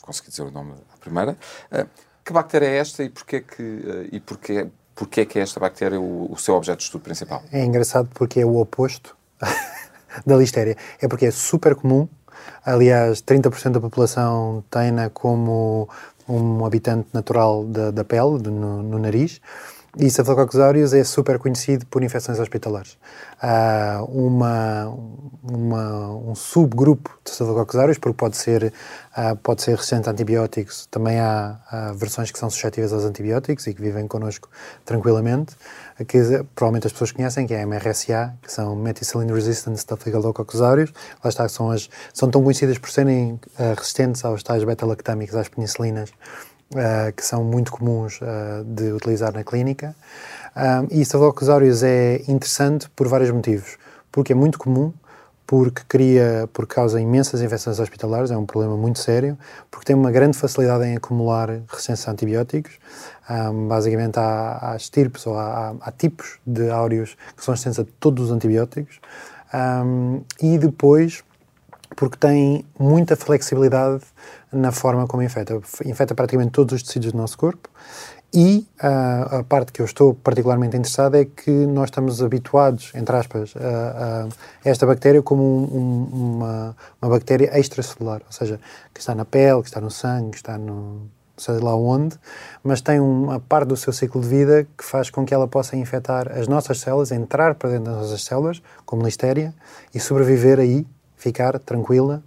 consegui 0.00 0.30
dizer 0.30 0.44
o 0.44 0.50
nome 0.50 0.72
à 0.90 0.96
primeira. 0.96 1.36
Uh, 1.70 1.86
que 2.24 2.32
bactéria 2.32 2.68
é 2.68 2.78
esta 2.78 3.02
e 3.04 3.10
porquê 3.10 3.42
que, 3.42 3.62
uh, 3.62 4.08
e 4.10 4.18
porquê, 4.20 4.66
porquê 4.94 5.26
que 5.26 5.38
é 5.38 5.42
esta 5.42 5.60
bactéria 5.60 6.00
o, 6.00 6.32
o 6.32 6.38
seu 6.38 6.54
objeto 6.54 6.78
de 6.78 6.84
estudo 6.84 7.02
principal? 7.02 7.42
É 7.52 7.62
engraçado 7.62 8.08
porque 8.14 8.40
é 8.40 8.46
o 8.46 8.56
oposto 8.56 9.14
da 10.24 10.34
listéria. 10.34 10.78
É 10.98 11.06
porque 11.06 11.26
é 11.26 11.30
super 11.30 11.74
comum, 11.74 12.08
Aliás, 12.64 13.22
30% 13.22 13.72
da 13.72 13.80
população 13.80 14.64
tem-na 14.70 15.10
como 15.10 15.88
um 16.28 16.64
habitante 16.64 17.08
natural 17.12 17.64
da, 17.64 17.90
da 17.90 18.04
pele, 18.04 18.38
no, 18.50 18.82
no, 18.82 18.98
nariz, 18.98 19.40
E 19.96 20.06
Staphylococcus 20.06 20.60
aureus 20.60 20.92
é 20.92 21.02
super 21.02 21.38
conhecido 21.38 21.86
por 21.86 22.04
infecções 22.04 22.38
hospitalares. 22.38 22.98
Há 23.40 24.04
uma, 24.06 24.94
uma, 25.42 26.08
um 26.14 26.34
subgrupo 26.34 27.10
de 27.24 27.30
Staphylococcus 27.30 27.76
aureus, 27.76 27.98
porque 27.98 28.16
pode 28.16 28.36
ser, 28.36 28.72
uh, 29.16 29.34
pode 29.36 29.62
ser 29.62 29.72
resistente 29.72 30.08
a 30.08 30.12
antibióticos. 30.12 30.86
Também 30.90 31.18
há, 31.18 31.58
há, 31.70 31.92
versões 31.92 32.30
que 32.30 32.38
são 32.38 32.50
suscetíveis 32.50 32.92
aos 32.92 33.04
antibióticos 33.04 33.66
e 33.66 33.74
que 33.74 33.80
vivem 33.80 34.06
connosco 34.06 34.48
tranquilamente, 34.84 35.56
que 36.06 36.44
provavelmente 36.54 36.86
as 36.86 36.92
pessoas 36.92 37.12
conhecem, 37.12 37.46
que 37.46 37.54
é 37.54 37.62
a 37.62 37.66
MRSA, 37.66 38.34
que 38.42 38.52
são 38.52 38.76
Methicillin 38.76 39.32
Resistant 39.32 39.76
Staphylococcus 39.76 40.60
aureus. 40.60 40.92
Lá 41.22 41.28
está, 41.28 41.48
são, 41.48 41.70
as, 41.70 41.90
são 42.14 42.30
tão 42.30 42.42
conhecidas 42.42 42.78
por 42.78 42.90
serem 42.90 43.32
uh, 43.32 43.74
resistentes 43.76 44.24
aos 44.24 44.42
tais 44.42 44.62
beta-lactâmicos, 44.62 45.34
às 45.34 45.48
penicilinas, 45.48 46.10
uh, 46.72 47.12
que 47.16 47.24
são 47.24 47.42
muito 47.42 47.72
comuns 47.72 48.20
uh, 48.20 48.64
de 48.64 48.92
utilizar 48.92 49.32
na 49.32 49.42
clínica. 49.42 49.94
Um, 50.56 50.98
e 50.98 51.02
Staphylococcus 51.02 51.48
aureus 51.48 51.82
é 51.82 52.22
interessante 52.28 52.88
por 52.90 53.08
vários 53.08 53.30
motivos. 53.30 53.76
Porque 54.10 54.32
é 54.32 54.36
muito 54.36 54.58
comum, 54.58 54.92
porque 55.48 55.80
cria, 55.88 56.46
porque 56.52 56.74
causa 56.74 57.00
imensas 57.00 57.40
infecções 57.40 57.80
hospitalares, 57.80 58.30
é 58.30 58.36
um 58.36 58.44
problema 58.44 58.76
muito 58.76 58.98
sério, 58.98 59.38
porque 59.70 59.86
tem 59.86 59.96
uma 59.96 60.10
grande 60.10 60.36
facilidade 60.36 60.84
em 60.84 60.96
acumular 60.96 61.48
resistência 61.70 62.10
a 62.10 62.12
antibióticos. 62.12 62.78
Um, 63.30 63.68
basicamente 63.68 64.18
há, 64.18 64.70
há 64.72 64.76
estirpes 64.76 65.26
ou 65.26 65.36
há, 65.36 65.74
há, 65.80 65.92
tipos 65.92 66.38
de 66.46 66.70
áureos 66.70 67.14
que 67.36 67.44
são 67.44 67.52
resistentes 67.52 67.78
a 67.78 67.84
todos 68.00 68.26
os 68.26 68.30
antibióticos. 68.30 69.00
Um, 69.52 70.22
e 70.40 70.56
depois 70.56 71.22
porque 71.96 72.16
tem 72.16 72.64
muita 72.78 73.16
flexibilidade 73.16 74.04
na 74.52 74.70
forma 74.70 75.06
como 75.06 75.22
infecta. 75.22 75.60
Infecta 75.84 76.14
praticamente 76.14 76.52
todos 76.52 76.74
os 76.74 76.82
tecidos 76.82 77.12
do 77.12 77.18
nosso 77.18 77.36
corpo 77.36 77.68
e 78.32 78.66
uh, 78.82 79.36
a 79.36 79.44
parte 79.44 79.72
que 79.72 79.80
eu 79.80 79.86
estou 79.86 80.14
particularmente 80.14 80.76
interessado 80.76 81.16
é 81.16 81.24
que 81.24 81.50
nós 81.50 81.86
estamos 81.86 82.22
habituados, 82.22 82.92
entre 82.94 83.16
aspas, 83.16 83.54
a, 83.56 84.26
a 84.26 84.28
esta 84.68 84.84
bactéria 84.84 85.22
como 85.22 85.42
um, 85.42 85.78
um, 85.78 86.36
uma, 86.36 86.76
uma 87.00 87.10
bactéria 87.10 87.58
extracelular, 87.58 88.20
ou 88.26 88.32
seja, 88.32 88.60
que 88.92 89.00
está 89.00 89.14
na 89.14 89.24
pele, 89.24 89.62
que 89.62 89.68
está 89.68 89.80
no 89.80 89.90
sangue, 89.90 90.32
que 90.32 90.36
está 90.36 90.58
no 90.58 91.10
sei 91.38 91.58
lá 91.58 91.74
onde, 91.74 92.16
mas 92.62 92.80
tem 92.80 93.00
uma 93.00 93.40
parte 93.40 93.68
do 93.68 93.76
seu 93.76 93.92
ciclo 93.92 94.20
de 94.20 94.28
vida 94.28 94.66
que 94.76 94.84
faz 94.84 95.08
com 95.08 95.24
que 95.24 95.32
ela 95.32 95.48
possa 95.48 95.76
infectar 95.76 96.30
as 96.36 96.48
nossas 96.48 96.80
células, 96.80 97.10
entrar 97.12 97.54
para 97.54 97.70
dentro 97.70 97.86
das 97.92 98.02
nossas 98.02 98.22
células, 98.24 98.62
como 98.84 99.04
listéria, 99.04 99.54
e 99.94 100.00
sobreviver 100.00 100.58
aí 100.58 100.86
ficar 101.16 101.58
tranquila, 101.58 102.22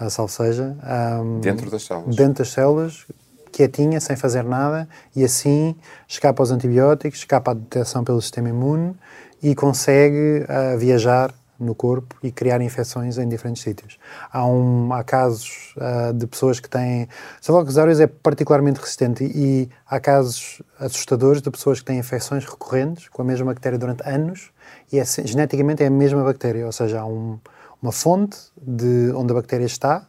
uh, 0.00 0.10
salvo 0.10 0.32
seja. 0.32 0.76
Um, 1.22 1.40
dentro 1.40 1.70
das 1.70 1.84
células. 1.84 2.16
Dentro 2.16 2.44
das 2.44 2.48
células, 2.48 3.06
quietinha, 3.52 4.00
sem 4.00 4.16
fazer 4.16 4.44
nada, 4.44 4.88
e 5.14 5.24
assim 5.24 5.74
escapa 6.06 6.42
aos 6.42 6.50
antibióticos, 6.50 7.20
escapa 7.20 7.52
à 7.52 7.54
detecção 7.54 8.04
pelo 8.04 8.20
sistema 8.20 8.48
imune 8.48 8.94
e 9.42 9.54
consegue 9.54 10.44
uh, 10.44 10.78
viajar 10.78 11.32
no 11.58 11.74
corpo 11.74 12.14
e 12.22 12.30
criar 12.30 12.60
infecções 12.60 13.18
em 13.18 13.28
diferentes 13.28 13.62
sítios. 13.62 13.98
Há, 14.32 14.46
um, 14.46 14.92
há 14.92 15.02
casos 15.02 15.74
uh, 15.76 16.12
de 16.12 16.26
pessoas 16.26 16.60
que 16.60 16.68
têm. 16.68 17.08
Staphylococcus 17.40 17.78
aureus 17.78 18.00
é 18.00 18.06
particularmente 18.06 18.78
resistente 18.78 19.24
e 19.24 19.68
há 19.86 19.98
casos 19.98 20.62
assustadores 20.78 21.42
de 21.42 21.50
pessoas 21.50 21.80
que 21.80 21.86
têm 21.86 21.98
infecções 21.98 22.44
recorrentes 22.44 23.08
com 23.08 23.22
a 23.22 23.24
mesma 23.24 23.46
bactéria 23.46 23.78
durante 23.78 24.08
anos 24.08 24.50
e 24.92 24.98
é, 24.98 25.04
geneticamente 25.04 25.82
é 25.82 25.86
a 25.86 25.90
mesma 25.90 26.22
bactéria, 26.22 26.64
ou 26.64 26.72
seja, 26.72 27.00
há 27.00 27.06
um, 27.06 27.38
uma 27.82 27.92
fonte 27.92 28.38
de 28.60 29.12
onde 29.14 29.32
a 29.32 29.34
bactéria 29.34 29.66
está, 29.66 30.06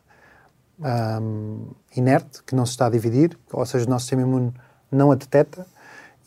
um, 1.21 1.71
inerte, 1.95 2.43
que 2.43 2.55
não 2.55 2.65
se 2.65 2.71
está 2.71 2.87
a 2.87 2.89
dividir, 2.89 3.37
ou 3.51 3.65
seja, 3.65 3.85
o 3.85 3.89
nosso 3.89 4.05
sistema 4.05 4.21
imune 4.21 4.53
não 4.91 5.11
a 5.11 5.15
detecta, 5.15 5.65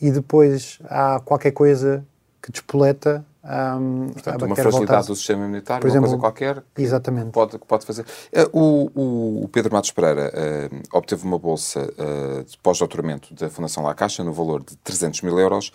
e 0.01 0.11
depois 0.11 0.79
há 0.85 1.19
qualquer 1.19 1.51
coisa 1.51 2.05
que 2.41 2.51
despoleta 2.51 3.25
um, 3.43 4.07
Portanto, 4.13 4.45
uma 4.45 4.55
fragilidade 4.55 5.07
do 5.07 5.15
sistema 5.15 5.43
imunitário, 5.43 5.81
Por 5.81 5.87
exemplo, 5.87 6.07
uma 6.07 6.17
coisa 6.17 6.21
qualquer 6.21 6.63
que 6.73 6.81
exatamente. 6.81 7.31
Pode, 7.31 7.59
pode 7.59 7.85
fazer. 7.85 8.05
Uh, 8.53 8.89
o, 8.95 9.43
o, 9.43 9.47
Pedro 9.49 9.73
Matos 9.73 9.91
Pereira 9.91 10.31
uh, 10.31 10.97
obteve 10.97 11.25
uma 11.25 11.37
bolsa 11.37 11.81
uh, 11.81 12.43
de 12.43 12.57
pós-doutoramento 12.59 13.33
da 13.33 13.49
Fundação 13.49 13.83
La 13.83 13.93
Caixa 13.93 14.23
no 14.23 14.31
valor 14.31 14.63
de 14.63 14.77
300 14.77 15.21
mil 15.23 15.37
euros 15.37 15.73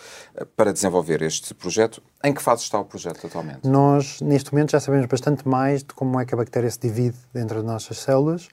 para 0.57 0.73
desenvolver 0.73 1.21
este 1.21 1.53
projeto. 1.53 2.03
Em 2.25 2.33
que 2.33 2.43
fase 2.43 2.63
está 2.63 2.79
o 2.81 2.87
projeto 2.87 3.27
atualmente? 3.27 3.69
Nós, 3.69 4.21
neste 4.23 4.51
momento, 4.53 4.71
já 4.71 4.81
sabemos 4.81 5.07
bastante 5.07 5.47
mais 5.47 5.83
de 5.83 5.93
como 5.93 6.19
é 6.19 6.25
que 6.25 6.35
a 6.35 6.39
bactéria 6.39 6.71
se 6.71 6.81
divide 6.81 7.19
dentro 7.35 7.57
das 7.57 7.65
nossas 7.65 7.99
células 7.99 8.49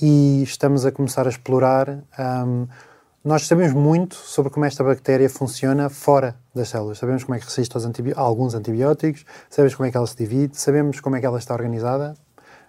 e 0.00 0.42
estamos 0.42 0.86
a 0.86 0.92
começar 0.92 1.26
a 1.26 1.30
explorar 1.30 1.90
um, 2.18 2.66
nós 3.26 3.48
sabemos 3.48 3.72
muito 3.72 4.14
sobre 4.14 4.52
como 4.52 4.64
esta 4.66 4.84
bactéria 4.84 5.28
funciona 5.28 5.90
fora 5.90 6.36
das 6.54 6.68
células. 6.68 6.98
Sabemos 6.98 7.24
como 7.24 7.34
é 7.34 7.40
que 7.40 7.44
resiste 7.44 7.76
antibi 7.76 8.12
a 8.14 8.20
alguns 8.20 8.54
antibióticos, 8.54 9.26
sabemos 9.50 9.74
como 9.74 9.88
é 9.88 9.90
que 9.90 9.96
ela 9.96 10.06
se 10.06 10.16
divide, 10.16 10.56
sabemos 10.56 11.00
como 11.00 11.16
é 11.16 11.20
que 11.20 11.26
ela 11.26 11.36
está 11.36 11.52
organizada, 11.52 12.14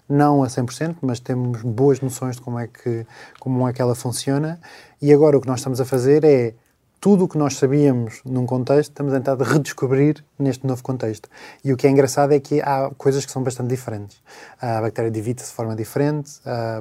não 0.09 0.43
a 0.43 0.47
100%, 0.47 0.95
mas 1.03 1.19
temos 1.19 1.61
boas 1.61 2.01
noções 2.01 2.37
de 2.37 2.41
como 2.41 2.57
é 2.57 2.65
que, 2.65 3.05
como 3.39 3.69
é 3.69 3.71
que 3.71 3.79
ela 3.79 3.93
funciona. 3.93 4.59
E 4.99 5.13
agora 5.13 5.37
o 5.37 5.41
que 5.41 5.47
nós 5.47 5.59
estamos 5.59 5.79
a 5.79 5.85
fazer 5.85 6.23
é 6.23 6.55
tudo 6.99 7.25
o 7.25 7.27
que 7.27 7.37
nós 7.37 7.55
sabíamos 7.55 8.21
num 8.25 8.47
contexto, 8.47 8.89
estamos 8.89 9.13
a 9.13 9.17
tentar 9.17 9.37
redescobrir 9.37 10.25
neste 10.39 10.65
novo 10.65 10.81
contexto. 10.81 11.29
E 11.63 11.71
o 11.71 11.77
que 11.77 11.85
é 11.85 11.91
engraçado 11.91 12.33
é 12.33 12.39
que 12.39 12.61
há 12.61 12.89
coisas 12.97 13.23
que 13.23 13.31
são 13.31 13.43
bastante 13.43 13.69
diferentes. 13.69 14.19
A 14.59 14.81
bactéria 14.81 15.11
divide-se 15.11 15.49
de 15.49 15.53
forma 15.53 15.75
diferente, 15.75 16.31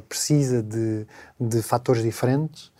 precisa 0.08 0.62
de, 0.62 1.06
de 1.38 1.60
fatores 1.60 2.02
diferentes 2.02 2.72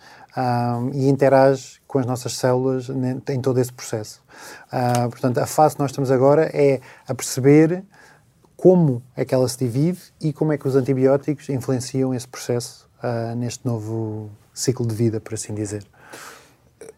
e 0.93 1.09
interage 1.09 1.79
com 1.87 1.99
as 1.99 2.05
nossas 2.05 2.37
células 2.37 2.89
em 2.89 3.41
todo 3.41 3.59
esse 3.59 3.73
processo. 3.73 4.21
Uh, 4.67 5.09
portanto, 5.09 5.39
a 5.39 5.47
fase 5.47 5.75
que 5.75 5.81
nós 5.81 5.91
estamos 5.91 6.11
agora 6.11 6.49
é 6.53 6.79
a 7.07 7.15
perceber 7.15 7.83
como 8.55 9.01
é 9.15 9.25
que 9.25 9.33
ela 9.33 9.47
se 9.47 9.57
divide 9.57 9.99
e 10.21 10.33
como 10.33 10.51
é 10.51 10.57
que 10.57 10.67
os 10.67 10.75
antibióticos 10.75 11.49
influenciam 11.49 12.13
esse 12.13 12.27
processo 12.27 12.89
uh, 13.03 13.35
neste 13.35 13.65
novo 13.65 14.29
ciclo 14.53 14.85
de 14.85 14.95
vida, 14.95 15.19
por 15.19 15.33
assim 15.33 15.53
dizer. 15.53 15.85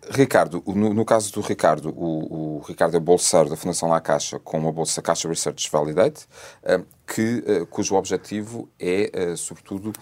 Ricardo, 0.09 0.63
no, 0.65 0.91
no, 0.91 1.05
caso 1.05 1.31
do 1.31 1.39
Ricardo, 1.41 1.89
o, 1.95 2.57
o, 2.57 2.59
Ricardo 2.67 2.97
é 2.97 2.99
bolseiro 2.99 3.49
da 3.49 3.55
Fundação 3.55 3.89
La 3.89 4.01
Caixa 4.01 4.39
com 4.39 4.57
uma 4.57 4.71
bolsa 4.71 5.01
Caixa 5.03 5.27
Research 5.27 5.69
Validate, 5.71 6.25
uh, 6.63 6.83
que, 7.05 7.43
uh, 7.45 7.65
cujo 7.67 7.95
objetivo 7.95 8.67
é, 8.79 9.11
uh, 9.13 9.37
sobretudo, 9.37 9.93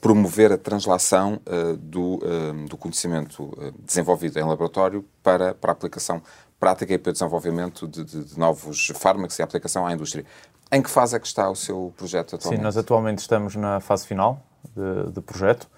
promover 0.00 0.52
a 0.52 0.58
translação 0.58 1.40
do, 1.78 2.20
do, 2.68 2.76
conhecimento 2.76 3.52
desenvolvido 3.84 4.38
em 4.38 4.42
laboratório 4.42 5.04
para, 5.22 5.54
para 5.54 5.70
a 5.70 5.74
aplicação 5.74 6.22
prática 6.58 6.94
e 6.94 6.98
para 6.98 7.10
o 7.10 7.12
desenvolvimento 7.12 7.88
de, 7.88 8.04
de, 8.04 8.24
de, 8.24 8.38
novos 8.38 8.92
fármacos 8.94 9.38
e 9.38 9.42
aplicação 9.42 9.86
à 9.86 9.92
indústria. 9.92 10.24
Em 10.70 10.80
que 10.82 10.90
fase 10.90 11.16
é 11.16 11.18
que 11.18 11.26
está 11.26 11.50
o 11.50 11.56
seu 11.56 11.92
projeto 11.96 12.36
atualmente? 12.36 12.60
Sim, 12.60 12.64
nós 12.64 12.76
atualmente 12.76 13.18
estamos 13.18 13.54
na 13.56 13.80
fase 13.80 14.06
final 14.06 14.40
de, 14.74 15.12
de 15.12 15.20
projeto. 15.20 15.68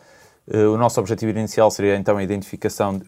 O 0.46 0.78
nosso 0.78 0.98
objetivo 1.00 1.31
inicial 1.31 1.70
seria 1.70 1.96
então 1.96 2.16
a 2.16 2.22
identificação 2.22 3.00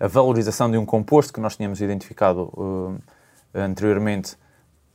a 0.00 0.06
valorização 0.06 0.70
de 0.70 0.78
um 0.78 0.86
composto 0.86 1.32
que 1.32 1.40
nós 1.40 1.56
tínhamos 1.56 1.80
identificado 1.80 2.52
uh, 2.54 2.98
anteriormente 3.54 4.36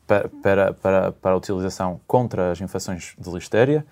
para, 0.07 0.29
para, 0.41 0.73
para, 0.73 1.11
para, 1.11 1.31
a 1.31 1.35
utilização 1.35 1.99
contra 2.07 2.51
as 2.51 2.61
infecções 2.61 3.13
de 3.17 3.29
listéria. 3.29 3.85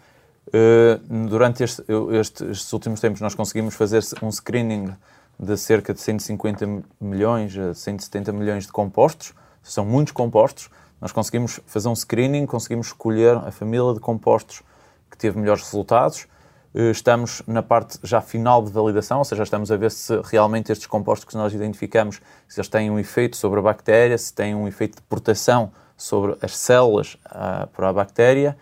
Uh, 0.47 1.27
durante 1.27 1.63
este, 1.63 1.83
este, 2.11 2.45
estes 2.45 2.73
últimos 2.73 2.99
tempos 2.99 3.21
nós 3.21 3.35
conseguimos 3.35 3.75
fazer 3.75 4.03
um 4.21 4.31
screening 4.31 4.93
de 5.39 5.57
cerca 5.57 5.93
de 5.93 5.99
150 5.99 6.83
milhões 6.99 7.57
a 7.57 7.73
170 7.73 8.31
milhões 8.31 8.65
de 8.65 8.71
compostos, 8.71 9.33
são 9.63 9.85
muitos 9.85 10.13
compostos, 10.13 10.69
nós 10.99 11.11
conseguimos 11.11 11.59
fazer 11.65 11.87
um 11.87 11.95
screening, 11.95 12.45
conseguimos 12.45 12.87
escolher 12.87 13.35
a 13.37 13.51
família 13.51 13.93
de 13.93 13.99
compostos 13.99 14.61
que 15.09 15.17
teve 15.17 15.39
melhores 15.39 15.63
resultados. 15.63 16.27
eh, 16.27 16.40
estamos 16.73 17.41
na 17.45 17.61
parte 17.61 17.99
já 18.01 18.21
final 18.21 18.63
de 18.63 18.71
validação, 18.71 19.19
ou 19.19 19.25
seja, 19.25 19.43
estamos 19.43 19.71
a 19.71 19.77
ver 19.77 19.91
se 19.91 20.19
realmente 20.23 20.71
estes 20.71 20.87
compostos 20.87 21.27
que 21.27 21.35
nós 21.35 21.53
identificamos, 21.53 22.21
se 22.47 22.59
eles 22.59 22.69
têm 22.69 22.89
um 22.89 22.97
efeito 22.97 23.35
sobre 23.35 23.59
a 23.59 23.61
bactéria, 23.61 24.17
se 24.17 24.33
têm 24.33 24.55
um 24.55 24.67
efeito 24.67 24.95
de 24.95 25.01
proteção 25.03 25.71
sobre 25.97 26.37
as 26.41 26.55
células 26.55 27.15
uh, 27.25 27.67
para 27.67 27.89
a 27.89 27.93
bactéria. 27.93 28.57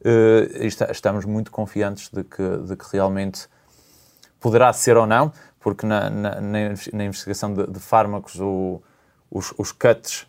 Uh, 0.00 0.66
estamos 0.90 1.24
muito 1.24 1.50
confiantes 1.50 2.10
de 2.10 2.22
que, 2.22 2.56
de 2.58 2.76
que 2.76 2.84
realmente 2.92 3.48
poderá 4.38 4.70
ser 4.72 4.98
ou 4.98 5.06
não, 5.06 5.32
porque 5.58 5.86
na, 5.86 6.10
na, 6.10 6.40
na 6.40 7.04
investigação 7.04 7.54
de, 7.54 7.66
de 7.66 7.80
fármacos 7.80 8.38
o, 8.38 8.82
os, 9.30 9.54
os 9.56 9.72
cuts 9.72 10.26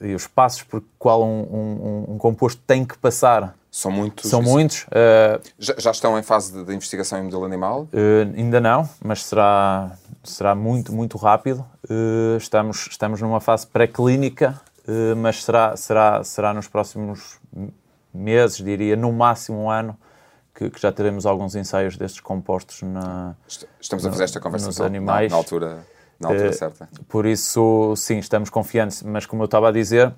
e 0.00 0.14
os 0.14 0.26
passos 0.26 0.62
por 0.62 0.82
qual 0.98 1.22
um, 1.22 1.42
um, 1.42 2.14
um 2.14 2.18
composto 2.18 2.62
tem 2.66 2.82
que 2.82 2.96
passar 2.96 3.54
são 3.74 3.90
muitos. 3.90 4.28
São 4.28 4.42
muitos. 4.42 4.82
Uh, 4.82 5.40
já, 5.58 5.74
já, 5.78 5.90
estão 5.92 6.18
em 6.18 6.22
fase 6.22 6.52
de, 6.52 6.62
de 6.62 6.74
investigação 6.74 7.18
em 7.18 7.22
modelo 7.22 7.46
animal? 7.46 7.84
Uh, 7.84 8.30
ainda 8.36 8.60
não, 8.60 8.86
mas 9.02 9.24
será, 9.24 9.96
será 10.22 10.54
muito, 10.54 10.92
muito 10.92 11.16
rápido. 11.16 11.64
Uh, 11.88 12.36
estamos, 12.36 12.86
estamos 12.90 13.22
numa 13.22 13.40
fase 13.40 13.66
pré-clínica, 13.66 14.60
mas 15.16 15.42
será, 15.42 15.74
será, 15.74 16.22
será 16.22 16.52
nos 16.52 16.68
próximos 16.68 17.38
meses, 18.12 18.58
diria, 18.58 18.94
no 18.94 19.10
máximo 19.10 19.62
um 19.62 19.70
ano, 19.70 19.96
que, 20.54 20.68
que 20.68 20.78
já 20.78 20.92
teremos 20.92 21.24
alguns 21.24 21.54
ensaios 21.54 21.96
destes 21.96 22.20
compostos 22.20 22.82
na. 22.82 23.34
Estamos 23.80 24.04
no, 24.04 24.10
a 24.10 24.12
fazer 24.12 24.24
esta 24.24 24.38
conversa 24.38 24.66
nos 24.66 24.80
animais. 24.82 25.30
Na, 25.30 25.36
na 25.36 25.40
altura 25.40 25.86
na 26.20 26.28
altura 26.28 26.52
certa. 26.52 26.88
Por 27.08 27.24
isso, 27.24 27.94
sim, 27.96 28.18
estamos 28.18 28.50
confiantes, 28.50 29.02
mas 29.02 29.24
como 29.24 29.42
eu 29.42 29.46
estava 29.46 29.68
a 29.68 29.72
dizer, 29.72 30.12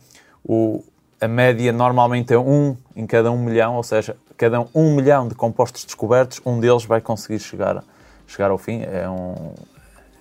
o, 0.45 0.85
a 1.21 1.29
média 1.29 1.73
normalmente 1.73 2.33
é 2.33 2.39
um 2.39 2.77
em 2.95 3.07
cada 3.07 3.31
um 3.31 3.39
milhão, 3.39 3.77
ou 3.77 3.83
seja, 3.83 4.17
cada 4.37 4.67
um 4.75 4.95
milhão 4.95 5.29
de 5.29 5.35
compostos 5.35 5.85
descobertos, 5.85 6.41
um 6.45 6.61
deles 6.61 6.85
vai 6.85 7.01
conseguir 7.01 7.39
chegar, 7.39 7.83
chegar 8.27 8.51
ao 8.51 8.59
fim. 8.59 8.83
É, 8.83 9.09
um, 9.09 9.53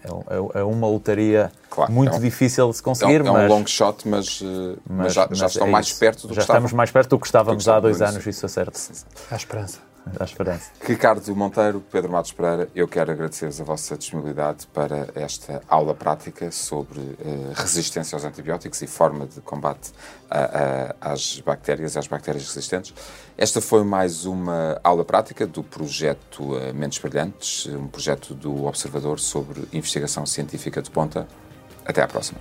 é, 0.03 0.57
é, 0.57 0.59
é 0.59 0.63
uma 0.63 0.87
lotaria 0.87 1.51
claro, 1.69 1.91
muito 1.91 2.13
é 2.13 2.17
um, 2.17 2.19
difícil 2.19 2.69
de 2.69 2.77
se 2.77 2.83
conseguir. 2.83 3.25
É 3.25 3.31
um, 3.31 3.37
é 3.37 3.45
um 3.45 3.47
long 3.47 3.65
shot, 3.65 4.07
mas, 4.07 4.41
eh, 4.43 4.75
mas, 4.87 4.97
mas 4.97 5.13
já, 5.13 5.27
já 5.31 5.45
estão 5.47 5.67
é 5.67 5.69
mais 5.71 5.93
perto 5.93 6.27
do 6.27 6.33
já 6.33 6.41
que 6.41 6.47
Já 6.47 6.53
estamos 6.53 6.73
mais 6.73 6.91
perto 6.91 7.09
do 7.11 7.19
que 7.19 7.25
estávamos 7.25 7.67
há 7.67 7.79
dois 7.79 8.01
anos, 8.01 8.25
isso 8.25 8.45
é 8.45 8.49
certo. 8.49 8.79
Há 9.31 9.35
esperança 9.35 9.92
à 10.19 10.23
esperança. 10.23 10.71
Ricardo 10.81 11.35
Monteiro, 11.35 11.83
Pedro 11.91 12.11
Matos 12.11 12.31
Pereira, 12.31 12.69
eu 12.75 12.87
quero 12.87 13.11
agradecer-vos 13.11 13.61
a 13.61 13.63
vossa 13.63 13.97
disponibilidade 13.97 14.67
para 14.67 15.07
esta 15.15 15.61
aula 15.67 15.93
prática 15.93 16.51
sobre 16.51 16.99
uh, 16.99 17.51
resistência 17.55 18.15
aos 18.15 18.25
antibióticos 18.25 18.81
e 18.81 18.87
forma 18.87 19.25
de 19.25 19.41
combate 19.41 19.91
a, 20.29 20.95
a, 21.01 21.13
às 21.13 21.39
bactérias 21.39 21.95
e 21.95 21.99
às 21.99 22.07
bactérias 22.07 22.47
resistentes. 22.47 22.93
Esta 23.37 23.61
foi 23.61 23.83
mais 23.83 24.25
uma 24.25 24.79
aula 24.83 25.05
prática 25.05 25.47
do 25.47 25.63
projeto 25.63 26.55
uh, 26.55 26.73
Mentes 26.73 26.99
Brilhantes, 26.99 27.65
um 27.67 27.87
projeto 27.87 28.33
do 28.33 28.65
Observador 28.65 29.19
sobre 29.19 29.67
investigação 29.73 30.25
científica 30.25 30.81
de 30.81 30.89
ponta. 30.89 31.27
Até 31.85 32.01
à 32.01 32.07
próxima. 32.07 32.39